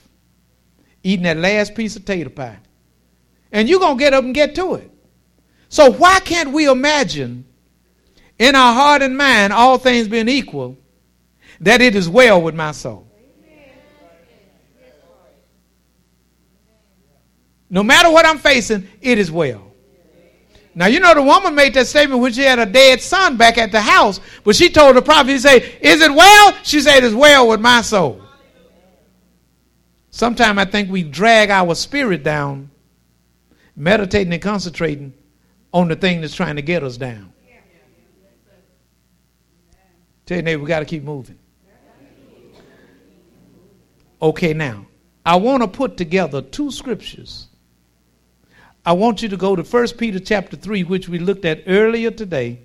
eating 1.03 1.23
that 1.23 1.37
last 1.37 1.75
piece 1.75 1.95
of 1.95 2.05
tater 2.05 2.29
pie. 2.29 2.57
And 3.51 3.69
you're 3.69 3.79
going 3.79 3.97
to 3.97 4.03
get 4.03 4.13
up 4.13 4.23
and 4.23 4.33
get 4.33 4.55
to 4.55 4.75
it. 4.75 4.91
So, 5.69 5.91
why 5.91 6.19
can't 6.19 6.51
we 6.51 6.69
imagine 6.69 7.45
in 8.39 8.55
our 8.55 8.73
heart 8.73 9.01
and 9.01 9.17
mind, 9.17 9.53
all 9.53 9.77
things 9.77 10.07
being 10.07 10.29
equal, 10.29 10.77
that 11.61 11.81
it 11.81 11.95
is 11.95 12.07
well 12.07 12.41
with 12.41 12.55
my 12.55 12.71
soul? 12.71 13.06
No 17.69 17.83
matter 17.83 18.09
what 18.09 18.25
I'm 18.25 18.37
facing, 18.37 18.87
it 19.01 19.17
is 19.17 19.31
well. 19.31 19.63
Now 20.73 20.85
you 20.85 20.99
know 20.99 21.13
the 21.13 21.23
woman 21.23 21.55
made 21.55 21.73
that 21.73 21.87
statement 21.87 22.21
when 22.21 22.33
she 22.33 22.43
had 22.43 22.59
a 22.59 22.65
dead 22.65 23.01
son 23.01 23.35
back 23.35 23.57
at 23.57 23.71
the 23.71 23.81
house, 23.81 24.19
but 24.43 24.55
she 24.55 24.69
told 24.69 24.95
the 24.95 25.01
prophet, 25.01 25.31
he 25.31 25.39
said, 25.39 25.63
Is 25.81 26.01
it 26.01 26.11
well? 26.11 26.55
She 26.63 26.81
said, 26.81 27.03
It's 27.03 27.15
well 27.15 27.47
with 27.47 27.59
my 27.59 27.81
soul. 27.81 28.21
Sometimes 30.11 30.59
I 30.59 30.65
think 30.65 30.89
we 30.89 31.03
drag 31.03 31.49
our 31.49 31.73
spirit 31.75 32.23
down, 32.23 32.69
meditating 33.75 34.31
and 34.31 34.41
concentrating 34.41 35.13
on 35.73 35.87
the 35.87 35.95
thing 35.95 36.21
that's 36.21 36.35
trying 36.35 36.55
to 36.57 36.61
get 36.61 36.83
us 36.83 36.97
down. 36.97 37.33
Tell 40.27 40.37
your 40.37 40.43
neighbor, 40.43 40.61
we 40.61 40.67
got 40.67 40.79
to 40.79 40.85
keep 40.85 41.03
moving. 41.03 41.39
Okay, 44.21 44.53
now, 44.53 44.85
I 45.25 45.37
want 45.37 45.63
to 45.63 45.67
put 45.67 45.97
together 45.97 46.41
two 46.41 46.69
scriptures 46.71 47.47
I 48.87 48.93
want 48.93 49.21
you 49.21 49.27
to 49.27 49.35
go 49.35 49.53
to 49.53 49.63
1 49.63 49.87
Peter 49.97 50.17
chapter 50.17 50.55
3, 50.55 50.85
which 50.85 51.09
we 51.09 51.19
looked 51.19 51.43
at 51.43 51.63
earlier 51.67 52.09
today. 52.09 52.59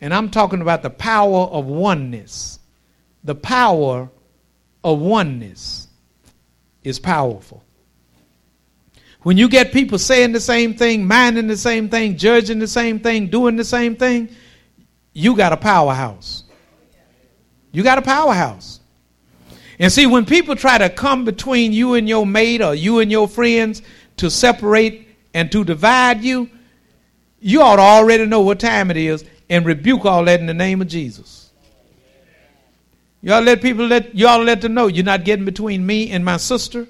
And 0.00 0.14
I'm 0.14 0.30
talking 0.30 0.62
about 0.62 0.84
the 0.84 0.90
power 0.90 1.46
of 1.46 1.66
oneness. 1.66 2.60
The 3.24 3.34
power 3.34 4.08
of 4.84 5.00
oneness 5.00 5.88
is 6.84 7.00
powerful. 7.00 7.64
When 9.22 9.36
you 9.36 9.48
get 9.48 9.72
people 9.72 9.98
saying 9.98 10.30
the 10.30 10.38
same 10.38 10.74
thing, 10.74 11.04
minding 11.04 11.48
the 11.48 11.56
same 11.56 11.88
thing, 11.88 12.16
judging 12.16 12.60
the 12.60 12.68
same 12.68 13.00
thing, 13.00 13.26
doing 13.26 13.56
the 13.56 13.64
same 13.64 13.96
thing, 13.96 14.28
you 15.12 15.34
got 15.34 15.52
a 15.52 15.56
powerhouse. 15.56 16.44
You 17.72 17.82
got 17.82 17.98
a 17.98 18.02
powerhouse. 18.02 18.78
And 19.80 19.90
see, 19.90 20.06
when 20.06 20.24
people 20.24 20.54
try 20.54 20.78
to 20.78 20.88
come 20.88 21.24
between 21.24 21.72
you 21.72 21.94
and 21.94 22.08
your 22.08 22.24
mate 22.24 22.62
or 22.62 22.76
you 22.76 23.00
and 23.00 23.10
your 23.10 23.26
friends 23.26 23.82
to 24.18 24.30
separate 24.30 25.07
and 25.34 25.50
to 25.52 25.64
divide 25.64 26.22
you, 26.22 26.50
you 27.40 27.62
ought 27.62 27.76
to 27.76 27.82
already 27.82 28.26
know 28.26 28.40
what 28.40 28.58
time 28.58 28.90
it 28.90 28.96
is 28.96 29.24
and 29.48 29.64
rebuke 29.64 30.04
all 30.04 30.24
that 30.24 30.40
in 30.40 30.46
the 30.46 30.54
name 30.54 30.80
of 30.82 30.88
Jesus. 30.88 31.50
You 33.20 33.32
ought 33.32 33.40
to 33.40 33.46
let 33.46 33.62
people 33.62 33.86
let 33.86 34.14
you 34.14 34.26
ought 34.28 34.38
to 34.38 34.44
let 34.44 34.60
them 34.60 34.74
know 34.74 34.86
you're 34.86 35.04
not 35.04 35.24
getting 35.24 35.44
between 35.44 35.84
me 35.84 36.10
and 36.10 36.24
my 36.24 36.36
sister. 36.36 36.86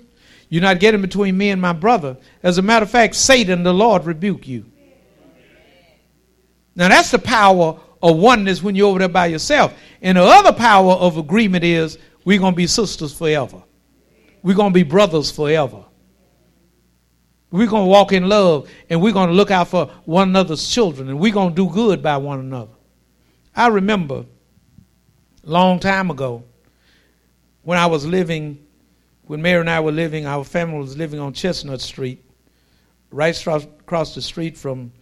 You're 0.51 0.63
not 0.63 0.81
getting 0.81 1.03
between 1.03 1.37
me 1.37 1.51
and 1.51 1.61
my 1.61 1.73
brother. 1.73 2.17
As 2.43 2.59
a 2.59 2.63
matter 2.63 2.85
of 2.85 2.91
fact, 2.91 3.15
Satan, 3.15 3.63
the 3.63 3.75
Lord, 3.75 4.05
rebuke 4.05 4.49
you. 4.49 4.65
Now 6.75 6.89
that's 6.89 7.11
the 7.11 7.19
power 7.19 7.79
of 8.03 8.17
oneness 8.17 8.63
when 8.63 8.75
you're 8.75 8.89
over 8.89 9.01
there 9.01 9.09
by 9.09 9.27
yourself. 9.27 9.75
And 10.01 10.17
the 10.17 10.23
other 10.23 10.53
power 10.53 10.93
of 10.93 11.17
agreement 11.17 11.65
is 11.65 11.99
we're 12.25 12.39
to 12.39 12.53
be 12.53 12.67
sisters 12.67 13.13
forever. 13.13 13.63
We're 14.43 14.55
to 14.55 14.71
be 14.71 14.85
brothers 14.85 15.31
forever. 15.31 15.85
We're 17.51 17.67
going 17.67 17.85
to 17.85 17.91
walk 17.91 18.13
in 18.13 18.29
love 18.29 18.69
and 18.91 19.01
we're 19.01 19.13
going 19.13 19.29
to 19.29 19.35
look 19.35 19.51
out 19.51 19.69
for 19.69 19.87
one 20.05 20.29
another's 20.29 20.69
children 20.69 21.09
and 21.09 21.19
we're 21.19 21.33
going 21.33 21.51
to 21.51 21.55
do 21.55 21.73
good 21.73 22.03
by 22.03 22.19
one 22.19 22.41
another. 22.41 22.73
I 23.57 23.69
remember 23.69 24.27
long 25.43 25.81
time 25.81 26.11
ago 26.11 26.45
when 27.63 27.77
I 27.79 27.87
was 27.87 28.07
living, 28.07 28.65
when 29.27 29.43
Mary 29.43 29.61
and 29.61 29.69
I 29.69 29.81
were 29.81 29.93
living, 29.93 30.27
our 30.27 30.45
family 30.45 30.79
was 30.79 30.97
living 30.97 31.21
on 31.21 31.33
Chestnut 31.33 31.81
Street, 31.81 32.25
right 33.11 33.47
across 33.47 34.15
the 34.15 34.23
street 34.23 34.57
from 34.57 34.93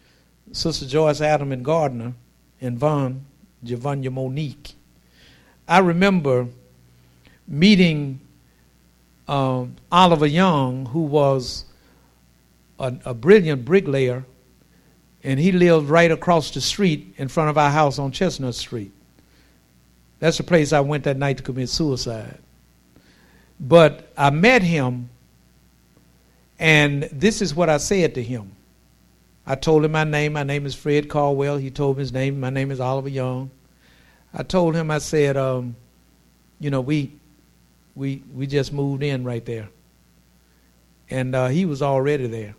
Sister 0.53 0.87
Joyce 0.87 1.21
Adam 1.21 1.53
and 1.53 1.65
Gardner 1.65 2.15
and 2.61 2.79
Vaughn, 2.79 3.25
Giovanna 3.63 4.11
Monique. 4.11 4.73
I 5.69 5.79
remember 5.79 6.49
meeting 7.47 8.21
um, 9.29 9.77
Oliver 9.93 10.27
Young, 10.27 10.87
who 10.87 11.03
was 11.03 11.66
a, 12.79 12.95
a 13.05 13.15
brilliant 13.15 13.65
bricklayer, 13.65 14.25
and 15.25 15.41
he 15.41 15.53
lived 15.53 15.89
right 15.89 16.11
across 16.11 16.51
the 16.51 16.61
street 16.61 17.15
in 17.17 17.29
front 17.29 17.51
of 17.51 17.59
our 17.59 17.71
house 17.71 17.99
on 17.99 18.13
Chestnut 18.13 18.55
Street. 18.55 18.93
That's 20.19 20.39
the 20.39 20.45
place 20.45 20.73
I 20.73 20.81
went 20.81 21.05
that 21.05 21.17
night 21.17 21.39
to 21.39 21.43
commit 21.43 21.69
suicide. 21.69 22.39
But 23.59 24.11
I 24.17 24.31
met 24.31 24.63
him, 24.63 25.09
and 26.59 27.05
this 27.05 27.43
is 27.43 27.55
what 27.55 27.69
I 27.69 27.79
said 27.79 28.15
to 28.15 28.23
him. 28.23 28.53
I 29.47 29.55
told 29.55 29.85
him 29.85 29.93
my 29.93 30.05
name. 30.05 30.33
My 30.33 30.43
name 30.43 30.67
is 30.67 30.75
Fred 30.75 31.09
Caldwell. 31.09 31.57
He 31.57 31.71
told 31.71 31.97
me 31.97 32.01
his 32.01 32.13
name. 32.13 32.41
My 32.41 32.51
name 32.51 32.71
is 32.71 32.81
Oliver 32.81 33.09
Young. 33.09 33.51
I 34.35 34.43
told 34.43 34.75
him, 34.75 34.91
I 34.91 34.99
said, 34.99 35.37
um, 35.37 35.77
you 36.59 36.71
know, 36.71 36.81
we, 36.81 37.13
we, 37.95 38.23
we 38.35 38.47
just 38.47 38.73
moved 38.73 39.03
in 39.03 39.25
right 39.25 39.45
there. 39.45 39.69
And 41.09 41.35
uh, 41.35 41.49
he 41.49 41.65
was 41.65 41.81
already 41.81 42.27
there. 42.27 42.57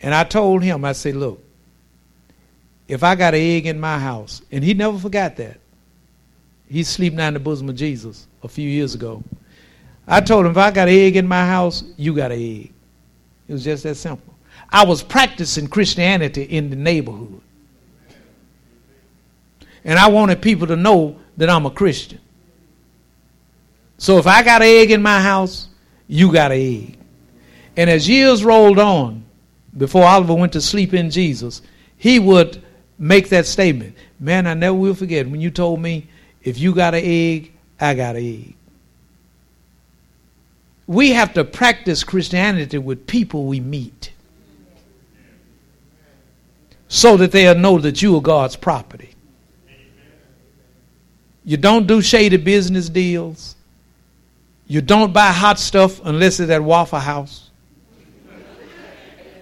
And 0.00 0.14
I 0.14 0.24
told 0.24 0.62
him, 0.62 0.84
I 0.84 0.92
said, 0.92 1.16
look, 1.16 1.42
if 2.88 3.02
I 3.02 3.14
got 3.14 3.34
an 3.34 3.40
egg 3.40 3.66
in 3.66 3.80
my 3.80 3.98
house, 3.98 4.42
and 4.52 4.62
he 4.62 4.74
never 4.74 4.98
forgot 4.98 5.36
that. 5.36 5.58
He's 6.68 6.88
sleeping 6.88 7.20
in 7.20 7.34
the 7.34 7.40
bosom 7.40 7.68
of 7.68 7.76
Jesus 7.76 8.26
a 8.42 8.48
few 8.48 8.68
years 8.68 8.94
ago. 8.94 9.22
I 10.06 10.20
told 10.20 10.46
him, 10.46 10.52
if 10.52 10.58
I 10.58 10.70
got 10.70 10.88
an 10.88 10.94
egg 10.94 11.16
in 11.16 11.26
my 11.26 11.46
house, 11.46 11.84
you 11.96 12.14
got 12.14 12.32
an 12.32 12.38
egg. 12.38 12.72
It 13.48 13.52
was 13.52 13.64
just 13.64 13.82
that 13.84 13.94
simple. 13.96 14.34
I 14.70 14.84
was 14.84 15.02
practicing 15.02 15.68
Christianity 15.68 16.42
in 16.42 16.70
the 16.70 16.76
neighborhood. 16.76 17.40
And 19.84 19.98
I 19.98 20.08
wanted 20.08 20.42
people 20.42 20.66
to 20.66 20.76
know 20.76 21.18
that 21.36 21.48
I'm 21.48 21.66
a 21.66 21.70
Christian. 21.70 22.20
So 23.98 24.18
if 24.18 24.26
I 24.26 24.42
got 24.42 24.62
an 24.62 24.68
egg 24.68 24.90
in 24.90 25.02
my 25.02 25.20
house, 25.20 25.68
you 26.08 26.32
got 26.32 26.50
an 26.50 26.58
egg. 26.58 26.98
And 27.76 27.88
as 27.88 28.08
years 28.08 28.44
rolled 28.44 28.78
on, 28.78 29.24
before 29.76 30.04
Oliver 30.04 30.34
went 30.34 30.52
to 30.54 30.60
sleep 30.60 30.94
in 30.94 31.10
Jesus, 31.10 31.62
he 31.96 32.18
would 32.18 32.62
make 32.98 33.28
that 33.28 33.46
statement. 33.46 33.94
Man, 34.18 34.46
I 34.46 34.54
never 34.54 34.74
will 34.74 34.94
forget 34.94 35.28
when 35.28 35.40
you 35.40 35.50
told 35.50 35.80
me, 35.80 36.06
if 36.42 36.58
you 36.58 36.74
got 36.74 36.94
an 36.94 37.02
egg, 37.04 37.52
I 37.80 37.94
got 37.94 38.16
an 38.16 38.22
egg. 38.22 38.54
We 40.86 41.10
have 41.10 41.34
to 41.34 41.44
practice 41.44 42.04
Christianity 42.04 42.78
with 42.78 43.06
people 43.06 43.44
we 43.46 43.60
meet 43.60 44.12
so 46.88 47.16
that 47.16 47.32
they'll 47.32 47.58
know 47.58 47.78
that 47.78 48.00
you 48.00 48.16
are 48.16 48.22
God's 48.22 48.56
property. 48.56 49.10
You 51.44 51.56
don't 51.56 51.86
do 51.86 52.00
shady 52.00 52.36
business 52.36 52.88
deals. 52.88 53.56
You 54.68 54.80
don't 54.80 55.12
buy 55.12 55.32
hot 55.32 55.58
stuff 55.58 56.04
unless 56.04 56.40
it's 56.40 56.50
at 56.50 56.62
Waffle 56.62 56.98
House. 56.98 57.45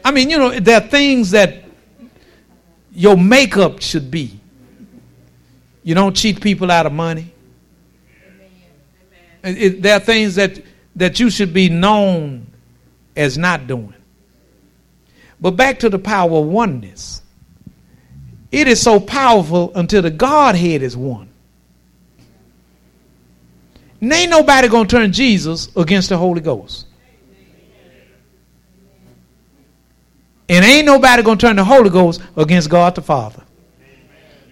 I 0.04 0.10
mean, 0.10 0.28
you 0.28 0.38
know, 0.38 0.50
there 0.60 0.76
are 0.76 0.86
things 0.86 1.30
that 1.30 1.64
your 2.92 3.16
makeup 3.16 3.80
should 3.80 4.10
be. 4.10 4.38
You 5.82 5.94
don't 5.94 6.14
cheat 6.14 6.40
people 6.40 6.70
out 6.70 6.86
of 6.86 6.92
money. 6.92 7.32
It, 9.42 9.62
it, 9.62 9.82
there 9.82 9.96
are 9.96 10.00
things 10.00 10.34
that, 10.36 10.62
that 10.96 11.20
you 11.20 11.30
should 11.30 11.52
be 11.52 11.68
known 11.68 12.46
as 13.16 13.38
not 13.38 13.66
doing. 13.66 13.94
But 15.40 15.52
back 15.52 15.80
to 15.80 15.88
the 15.88 15.98
power 15.98 16.38
of 16.38 16.46
oneness. 16.46 17.22
It 18.50 18.68
is 18.68 18.80
so 18.80 19.00
powerful 19.00 19.72
until 19.74 20.02
the 20.02 20.10
Godhead 20.10 20.82
is 20.82 20.96
one. 20.96 21.28
And 24.00 24.12
ain't 24.12 24.30
nobody 24.30 24.68
going 24.68 24.86
to 24.86 24.96
turn 24.96 25.12
Jesus 25.12 25.74
against 25.76 26.10
the 26.10 26.16
Holy 26.16 26.40
Ghost. 26.40 26.86
And 30.48 30.64
ain't 30.64 30.86
nobody 30.86 31.22
going 31.22 31.38
to 31.38 31.46
turn 31.46 31.56
the 31.56 31.64
Holy 31.64 31.90
Ghost 31.90 32.20
against 32.36 32.68
God 32.68 32.94
the 32.94 33.02
Father. 33.02 33.42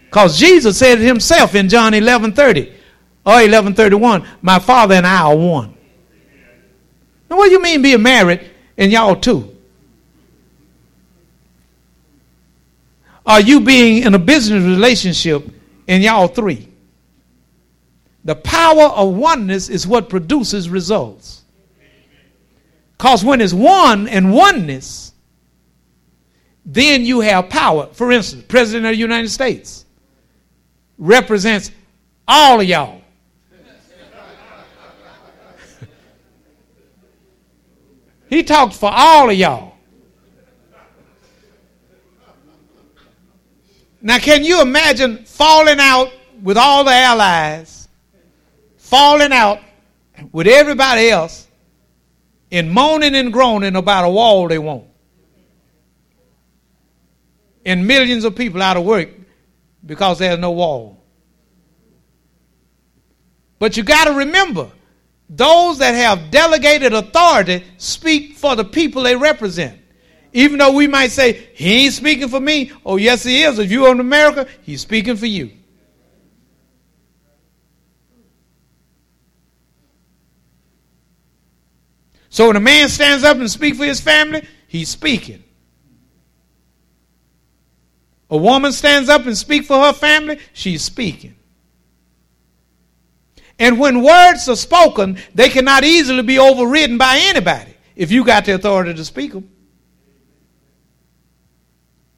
Because 0.06 0.38
Jesus 0.38 0.78
said 0.78 1.00
it 1.00 1.04
himself 1.04 1.54
in 1.54 1.68
John 1.68 1.94
11 1.94 2.32
30 2.32 2.72
or 3.24 3.40
11 3.40 3.74
31, 3.74 4.26
My 4.40 4.58
Father 4.58 4.94
and 4.94 5.06
I 5.06 5.22
are 5.22 5.36
one. 5.36 5.74
Now, 7.30 7.36
what 7.38 7.46
do 7.46 7.52
you 7.52 7.62
mean 7.62 7.82
being 7.82 8.02
married 8.02 8.50
and 8.76 8.92
y'all 8.92 9.16
two? 9.16 9.56
Are 13.24 13.40
you 13.40 13.60
being 13.60 14.02
in 14.02 14.14
a 14.14 14.18
business 14.18 14.64
relationship 14.64 15.48
and 15.88 16.02
y'all 16.02 16.28
three? 16.28 16.68
The 18.24 18.34
power 18.34 18.84
of 18.84 19.14
oneness 19.14 19.68
is 19.68 19.86
what 19.86 20.08
produces 20.08 20.68
results. 20.68 21.42
Because 22.96 23.24
when 23.24 23.40
it's 23.40 23.52
one 23.52 24.08
and 24.08 24.32
oneness, 24.32 25.12
then 26.64 27.04
you 27.04 27.20
have 27.20 27.48
power. 27.48 27.88
For 27.92 28.12
instance, 28.12 28.44
President 28.48 28.86
of 28.86 28.92
the 28.92 28.98
United 28.98 29.28
States 29.28 29.84
represents 30.98 31.70
all 32.28 32.60
of 32.60 32.66
y'all. 32.66 33.02
he 38.28 38.42
talks 38.44 38.76
for 38.76 38.90
all 38.92 39.30
of 39.30 39.36
y'all. 39.36 39.72
Now, 44.00 44.18
can 44.18 44.44
you 44.44 44.60
imagine 44.60 45.24
falling 45.24 45.78
out 45.78 46.12
with 46.42 46.56
all 46.56 46.82
the 46.82 46.92
allies, 46.92 47.88
falling 48.76 49.32
out 49.32 49.60
with 50.32 50.48
everybody 50.48 51.08
else, 51.08 51.46
and 52.50 52.70
moaning 52.70 53.14
and 53.14 53.32
groaning 53.32 53.76
about 53.76 54.04
a 54.04 54.08
wall 54.08 54.48
they 54.48 54.58
want? 54.58 54.91
And 57.64 57.86
millions 57.86 58.24
of 58.24 58.34
people 58.34 58.62
out 58.62 58.76
of 58.76 58.84
work 58.84 59.10
because 59.84 60.18
there's 60.18 60.38
no 60.38 60.50
wall. 60.50 61.02
But 63.58 63.76
you 63.76 63.82
got 63.82 64.06
to 64.06 64.14
remember, 64.14 64.70
those 65.28 65.78
that 65.78 65.94
have 65.94 66.30
delegated 66.30 66.92
authority 66.92 67.64
speak 67.78 68.36
for 68.36 68.56
the 68.56 68.64
people 68.64 69.02
they 69.02 69.16
represent. 69.16 69.78
Even 70.32 70.58
though 70.58 70.72
we 70.72 70.88
might 70.88 71.10
say, 71.10 71.32
he 71.54 71.84
ain't 71.84 71.94
speaking 71.94 72.28
for 72.28 72.40
me. 72.40 72.72
Oh, 72.84 72.96
yes, 72.96 73.22
he 73.22 73.42
is. 73.42 73.58
If 73.58 73.70
you're 73.70 73.92
in 73.92 74.00
America, 74.00 74.48
he's 74.62 74.80
speaking 74.80 75.16
for 75.16 75.26
you. 75.26 75.50
So 82.30 82.46
when 82.46 82.56
a 82.56 82.60
man 82.60 82.88
stands 82.88 83.24
up 83.24 83.36
and 83.36 83.50
speaks 83.50 83.76
for 83.76 83.84
his 83.84 84.00
family, 84.00 84.46
he's 84.66 84.88
speaking. 84.88 85.44
A 88.32 88.36
woman 88.38 88.72
stands 88.72 89.10
up 89.10 89.26
and 89.26 89.36
speaks 89.36 89.66
for 89.66 89.78
her 89.78 89.92
family, 89.92 90.38
she's 90.54 90.82
speaking. 90.82 91.34
And 93.58 93.78
when 93.78 94.02
words 94.02 94.48
are 94.48 94.56
spoken, 94.56 95.18
they 95.34 95.50
cannot 95.50 95.84
easily 95.84 96.22
be 96.22 96.38
overridden 96.38 96.96
by 96.96 97.18
anybody 97.24 97.74
if 97.94 98.10
you 98.10 98.24
got 98.24 98.46
the 98.46 98.54
authority 98.54 98.94
to 98.94 99.04
speak 99.04 99.32
them. 99.32 99.50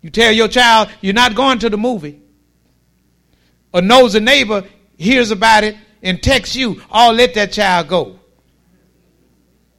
You 0.03 0.11
tell 0.11 0.31
your 0.31 0.47
child 0.47 0.89
you're 1.01 1.15
not 1.15 1.35
going 1.35 1.59
to 1.59 1.69
the 1.69 1.77
movie. 1.77 2.21
A 3.73 3.83
nosy 3.83 4.21
neighbor 4.21 4.63
hears 4.97 5.33
about 5.33 5.65
it 5.65 5.77
and 6.01 6.23
texts 6.23 6.55
you, 6.55 6.81
oh, 6.93 7.11
let 7.11 7.35
that 7.35 7.51
child 7.51 7.89
go. 7.89 8.21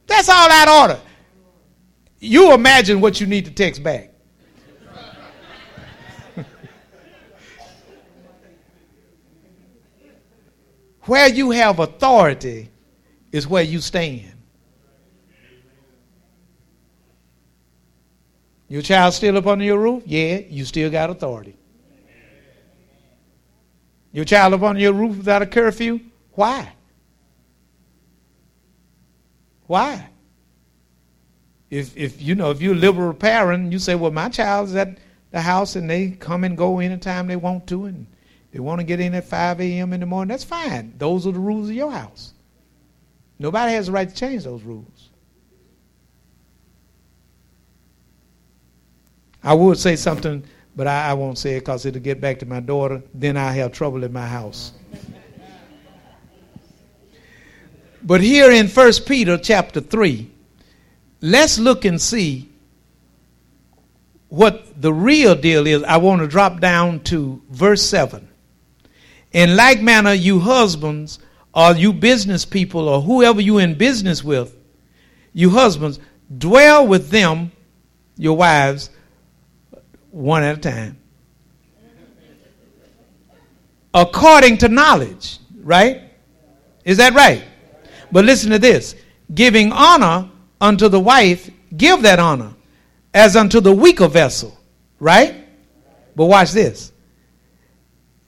That's 0.06 0.28
all 0.28 0.50
out 0.50 0.68
order. 0.68 1.00
You 2.18 2.52
imagine 2.52 3.00
what 3.00 3.22
you 3.22 3.26
need 3.26 3.46
to 3.46 3.50
text 3.52 3.82
back. 3.82 4.12
Where 11.06 11.28
you 11.28 11.50
have 11.50 11.78
authority 11.78 12.70
is 13.32 13.46
where 13.46 13.62
you 13.62 13.80
stand. 13.80 14.32
Your 18.68 18.82
child 18.82 19.14
still 19.14 19.36
up 19.36 19.46
under 19.46 19.64
your 19.64 19.78
roof? 19.78 20.02
Yeah, 20.06 20.38
you 20.48 20.64
still 20.64 20.90
got 20.90 21.10
authority. 21.10 21.56
Your 24.12 24.24
child 24.24 24.54
up 24.54 24.62
under 24.62 24.80
your 24.80 24.92
roof 24.92 25.18
without 25.18 25.42
a 25.42 25.46
curfew? 25.46 26.00
Why? 26.32 26.72
Why? 29.66 30.08
If 31.70 31.96
if 31.96 32.22
you 32.22 32.34
know 32.34 32.50
if 32.50 32.60
you're 32.62 32.74
a 32.74 32.78
liberal 32.78 33.12
parent, 33.12 33.72
you 33.72 33.78
say, 33.78 33.94
well, 33.94 34.10
my 34.10 34.28
child's 34.28 34.74
at 34.74 34.98
the 35.30 35.40
house 35.40 35.76
and 35.76 35.90
they 35.90 36.10
come 36.10 36.44
and 36.44 36.56
go 36.56 36.78
anytime 36.78 37.26
they 37.26 37.36
want 37.36 37.66
to, 37.68 37.86
and 37.86 38.06
they 38.56 38.60
want 38.60 38.80
to 38.80 38.84
get 38.84 39.00
in 39.00 39.14
at 39.14 39.24
5 39.24 39.60
a.m. 39.60 39.92
in 39.92 40.00
the 40.00 40.06
morning. 40.06 40.30
That's 40.30 40.42
fine. 40.42 40.94
Those 40.96 41.26
are 41.26 41.32
the 41.32 41.38
rules 41.38 41.68
of 41.68 41.74
your 41.74 41.90
house. 41.90 42.32
Nobody 43.38 43.74
has 43.74 43.84
the 43.84 43.92
right 43.92 44.08
to 44.08 44.14
change 44.14 44.44
those 44.44 44.62
rules. 44.62 45.10
I 49.44 49.52
would 49.52 49.76
say 49.76 49.94
something, 49.94 50.42
but 50.74 50.86
I, 50.86 51.10
I 51.10 51.12
won't 51.12 51.36
say 51.36 51.56
it 51.56 51.60
because 51.60 51.84
it'll 51.84 52.00
get 52.00 52.18
back 52.18 52.38
to 52.38 52.46
my 52.46 52.60
daughter. 52.60 53.02
Then 53.12 53.36
I 53.36 53.52
have 53.52 53.72
trouble 53.72 54.02
in 54.04 54.12
my 54.14 54.26
house. 54.26 54.72
But 58.02 58.22
here 58.22 58.50
in 58.50 58.68
1 58.68 58.92
Peter 59.06 59.36
chapter 59.36 59.82
3, 59.82 60.30
let's 61.20 61.58
look 61.58 61.84
and 61.84 62.00
see 62.00 62.48
what 64.30 64.80
the 64.80 64.94
real 64.94 65.34
deal 65.34 65.66
is. 65.66 65.82
I 65.82 65.98
want 65.98 66.22
to 66.22 66.26
drop 66.26 66.60
down 66.60 67.00
to 67.00 67.42
verse 67.50 67.82
7. 67.82 68.26
In 69.32 69.56
like 69.56 69.82
manner, 69.82 70.12
you 70.12 70.40
husbands, 70.40 71.18
or 71.54 71.72
you 71.72 71.92
business 71.92 72.44
people, 72.44 72.88
or 72.88 73.00
whoever 73.00 73.40
you 73.40 73.58
in 73.58 73.76
business 73.76 74.22
with, 74.22 74.56
you 75.32 75.50
husbands, 75.50 76.00
dwell 76.38 76.86
with 76.86 77.10
them, 77.10 77.52
your 78.16 78.36
wives, 78.36 78.90
one 80.10 80.42
at 80.42 80.58
a 80.58 80.60
time. 80.60 80.98
According 83.92 84.58
to 84.58 84.68
knowledge, 84.68 85.38
right? 85.62 86.02
Is 86.84 86.98
that 86.98 87.14
right? 87.14 87.44
But 88.12 88.24
listen 88.24 88.50
to 88.50 88.58
this 88.58 88.94
giving 89.34 89.72
honor 89.72 90.30
unto 90.60 90.88
the 90.88 91.00
wife, 91.00 91.50
give 91.76 92.02
that 92.02 92.18
honor 92.18 92.52
as 93.12 93.36
unto 93.36 93.60
the 93.60 93.72
weaker 93.72 94.08
vessel, 94.08 94.56
right? 95.00 95.46
But 96.14 96.26
watch 96.26 96.52
this. 96.52 96.92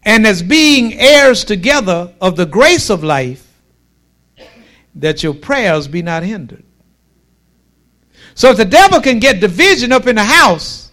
And 0.04 0.26
as 0.26 0.42
being 0.42 0.94
heirs 0.94 1.44
together 1.44 2.12
of 2.20 2.36
the 2.36 2.46
grace 2.46 2.90
of 2.90 3.04
life, 3.04 3.44
that 4.94 5.22
your 5.22 5.34
prayers 5.34 5.86
be 5.86 6.02
not 6.02 6.22
hindered. 6.22 6.64
So 8.34 8.50
if 8.50 8.56
the 8.56 8.64
devil 8.64 9.00
can 9.00 9.18
get 9.18 9.40
division 9.40 9.92
up 9.92 10.06
in 10.06 10.16
the 10.16 10.24
house, 10.24 10.90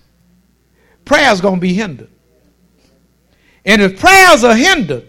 prayers 1.06 1.41
going 1.41 1.56
to 1.56 1.62
be 1.62 1.74
hindered. 1.74 2.10
And 3.63 3.82
if 3.82 4.00
prayers 4.00 4.44
are 4.44 4.56
hindered, 4.56 5.08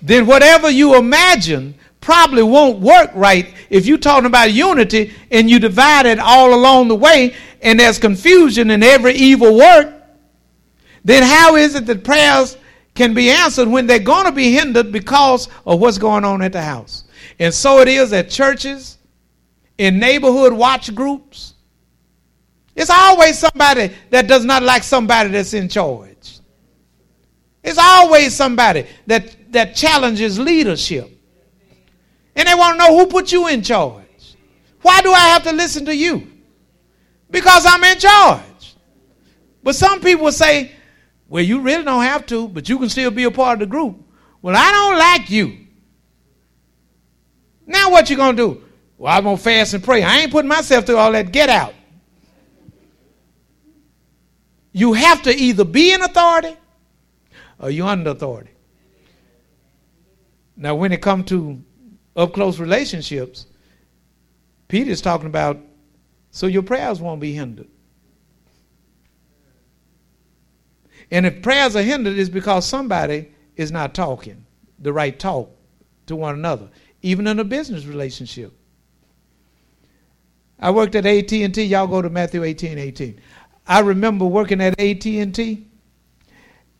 then 0.00 0.26
whatever 0.26 0.70
you 0.70 0.96
imagine 0.96 1.74
probably 2.00 2.42
won't 2.42 2.80
work 2.80 3.10
right 3.14 3.52
if 3.70 3.86
you're 3.86 3.96
talking 3.96 4.26
about 4.26 4.52
unity 4.52 5.12
and 5.30 5.48
you 5.48 5.58
divide 5.58 6.04
it 6.04 6.18
all 6.18 6.54
along 6.54 6.88
the 6.88 6.94
way 6.94 7.34
and 7.62 7.80
there's 7.80 7.98
confusion 7.98 8.70
in 8.70 8.82
every 8.82 9.14
evil 9.14 9.56
work, 9.56 10.03
then 11.04 11.22
how 11.22 11.56
is 11.56 11.74
it 11.74 11.86
that 11.86 12.02
prayers 12.02 12.56
can 12.94 13.12
be 13.12 13.30
answered 13.30 13.68
when 13.68 13.86
they're 13.86 13.98
going 13.98 14.26
to 14.26 14.32
be 14.32 14.52
hindered 14.52 14.90
because 14.90 15.48
of 15.66 15.80
what's 15.80 15.98
going 15.98 16.24
on 16.24 16.42
at 16.42 16.52
the 16.52 16.62
house? 16.62 17.04
And 17.38 17.52
so 17.52 17.80
it 17.80 17.88
is 17.88 18.12
at 18.12 18.30
churches, 18.30 18.98
in 19.78 19.98
neighborhood 19.98 20.52
watch 20.52 20.94
groups. 20.94 21.54
It's 22.76 22.90
always 22.90 23.38
somebody 23.38 23.92
that 24.10 24.26
does 24.26 24.44
not 24.44 24.62
like 24.62 24.82
somebody 24.82 25.30
that's 25.30 25.54
in 25.54 25.68
charge. 25.68 26.08
It's 27.62 27.78
always 27.78 28.34
somebody 28.34 28.86
that, 29.06 29.52
that 29.52 29.74
challenges 29.74 30.38
leadership. 30.38 31.10
And 32.36 32.48
they 32.48 32.54
want 32.54 32.78
to 32.78 32.84
know 32.84 32.98
who 32.98 33.06
put 33.06 33.32
you 33.32 33.48
in 33.48 33.62
charge. 33.62 34.02
Why 34.82 35.00
do 35.00 35.12
I 35.12 35.28
have 35.28 35.44
to 35.44 35.52
listen 35.52 35.86
to 35.86 35.96
you? 35.96 36.30
Because 37.30 37.64
I'm 37.66 37.82
in 37.84 37.98
charge. 37.98 38.76
But 39.62 39.74
some 39.76 40.00
people 40.00 40.30
say, 40.30 40.72
well, 41.34 41.42
you 41.42 41.62
really 41.62 41.82
don't 41.82 42.04
have 42.04 42.26
to, 42.26 42.46
but 42.46 42.68
you 42.68 42.78
can 42.78 42.88
still 42.88 43.10
be 43.10 43.24
a 43.24 43.30
part 43.32 43.54
of 43.54 43.58
the 43.58 43.66
group. 43.66 44.00
Well, 44.40 44.54
I 44.56 44.70
don't 44.70 44.96
like 44.96 45.30
you. 45.30 45.66
Now 47.66 47.90
what 47.90 48.08
you 48.08 48.16
to 48.16 48.32
do? 48.36 48.62
Well, 48.96 49.18
I'm 49.18 49.24
to 49.24 49.42
fast 49.42 49.74
and 49.74 49.82
pray. 49.82 50.04
I 50.04 50.18
ain't 50.18 50.30
putting 50.30 50.48
myself 50.48 50.86
through 50.86 50.98
all 50.98 51.10
that. 51.10 51.32
Get 51.32 51.48
out. 51.48 51.74
You 54.70 54.92
have 54.92 55.22
to 55.22 55.34
either 55.34 55.64
be 55.64 55.92
in 55.92 56.02
authority 56.02 56.56
or 57.58 57.68
you 57.68 57.84
under 57.84 58.10
authority. 58.10 58.52
Now, 60.56 60.76
when 60.76 60.92
it 60.92 61.02
comes 61.02 61.24
to 61.30 61.60
up 62.14 62.32
close 62.32 62.60
relationships, 62.60 63.46
Peter's 64.68 65.00
talking 65.00 65.26
about 65.26 65.58
so 66.30 66.46
your 66.46 66.62
prayers 66.62 67.00
won't 67.00 67.20
be 67.20 67.32
hindered. 67.32 67.66
And 71.10 71.26
if 71.26 71.42
prayers 71.42 71.76
are 71.76 71.82
hindered, 71.82 72.18
it's 72.18 72.30
because 72.30 72.66
somebody 72.66 73.30
is 73.56 73.70
not 73.70 73.94
talking 73.94 74.44
the 74.78 74.92
right 74.92 75.18
talk 75.18 75.50
to 76.06 76.16
one 76.16 76.34
another, 76.34 76.68
even 77.02 77.26
in 77.26 77.38
a 77.38 77.44
business 77.44 77.86
relationship. 77.86 78.52
I 80.58 80.70
worked 80.70 80.94
at 80.94 81.06
AT&T. 81.06 81.62
Y'all 81.64 81.86
go 81.86 82.02
to 82.02 82.10
Matthew 82.10 82.42
18, 82.44 82.78
18. 82.78 83.20
I 83.66 83.80
remember 83.80 84.26
working 84.26 84.60
at 84.60 84.78
AT&T, 84.78 85.66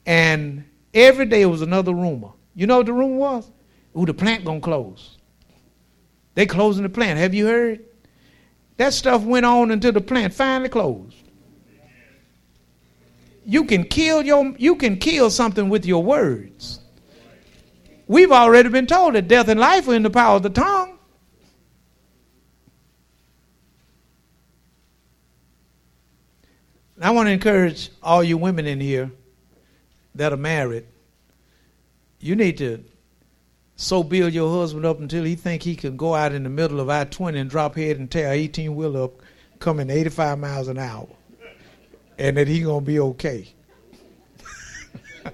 and 0.06 0.64
every 0.92 1.26
day 1.26 1.42
it 1.42 1.46
was 1.46 1.62
another 1.62 1.94
rumor. 1.94 2.30
You 2.54 2.66
know 2.66 2.78
what 2.78 2.86
the 2.86 2.92
rumor 2.92 3.16
was? 3.16 3.50
Ooh, 3.96 4.06
the 4.06 4.14
plant 4.14 4.44
gonna 4.44 4.60
close. 4.60 5.18
They 6.34 6.46
closing 6.46 6.82
the 6.82 6.88
plant. 6.88 7.18
Have 7.18 7.34
you 7.34 7.46
heard? 7.46 7.84
That 8.76 8.92
stuff 8.92 9.22
went 9.22 9.46
on 9.46 9.70
until 9.70 9.92
the 9.92 10.00
plant 10.00 10.34
finally 10.34 10.68
closed. 10.68 11.16
You 13.44 13.64
can 13.64 13.84
kill 13.84 14.22
your 14.24 14.54
you 14.58 14.76
can 14.76 14.96
kill 14.96 15.30
something 15.30 15.68
with 15.68 15.84
your 15.84 16.02
words. 16.02 16.80
We've 18.06 18.32
already 18.32 18.68
been 18.68 18.86
told 18.86 19.14
that 19.14 19.28
death 19.28 19.48
and 19.48 19.58
life 19.58 19.88
are 19.88 19.94
in 19.94 20.02
the 20.02 20.10
power 20.10 20.36
of 20.36 20.42
the 20.42 20.50
tongue. 20.50 20.98
I 27.00 27.10
want 27.10 27.26
to 27.26 27.32
encourage 27.32 27.90
all 28.02 28.22
you 28.22 28.38
women 28.38 28.66
in 28.66 28.80
here 28.80 29.10
that 30.14 30.32
are 30.32 30.38
married. 30.38 30.86
You 32.20 32.36
need 32.36 32.56
to 32.58 32.84
so 33.76 34.02
build 34.02 34.32
your 34.32 34.60
husband 34.60 34.86
up 34.86 35.00
until 35.00 35.24
he 35.24 35.34
think 35.34 35.62
he 35.62 35.74
can 35.74 35.96
go 35.96 36.14
out 36.14 36.32
in 36.32 36.44
the 36.44 36.48
middle 36.48 36.80
of 36.80 36.88
I-20 36.88 37.36
and 37.36 37.50
drop 37.50 37.74
head 37.74 37.98
and 37.98 38.10
tear 38.10 38.32
18 38.32 38.74
wheel 38.74 39.02
up 39.02 39.12
coming 39.58 39.90
85 39.90 40.38
miles 40.38 40.68
an 40.68 40.78
hour. 40.78 41.08
And 42.18 42.36
that 42.36 42.48
he 42.48 42.60
gonna 42.60 42.80
be 42.80 42.98
okay. 43.00 43.48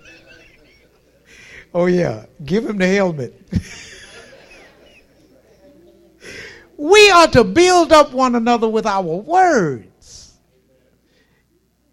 oh 1.75 1.87
yeah, 1.87 2.27
give 2.45 2.67
him 2.67 2.79
the 2.79 2.87
helmet. 2.87 3.35
we 6.77 7.11
are 7.11 7.27
to 7.29 7.45
build 7.45 7.93
up 7.93 8.13
one 8.13 8.35
another 8.35 8.69
with 8.69 8.85
our 8.87 9.03
words. 9.03 10.35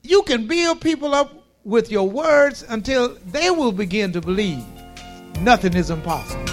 You 0.04 0.24
can 0.24 0.48
build 0.48 0.82
people 0.82 1.14
up 1.14 1.34
with 1.64 1.92
your 1.92 2.10
words 2.10 2.66
until 2.70 3.18
they 3.26 3.52
will 3.52 3.74
begin 3.74 4.14
to 4.14 4.22
believe 4.22 4.64
nothing 5.42 5.74
is 5.74 5.90
impossible. 5.90 6.46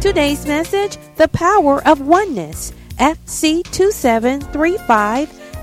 Today's 0.00 0.46
message 0.46 0.98
The 1.16 1.28
Power 1.28 1.86
of 1.88 2.02
Oneness, 2.02 2.74
FC2735. 2.96 5.43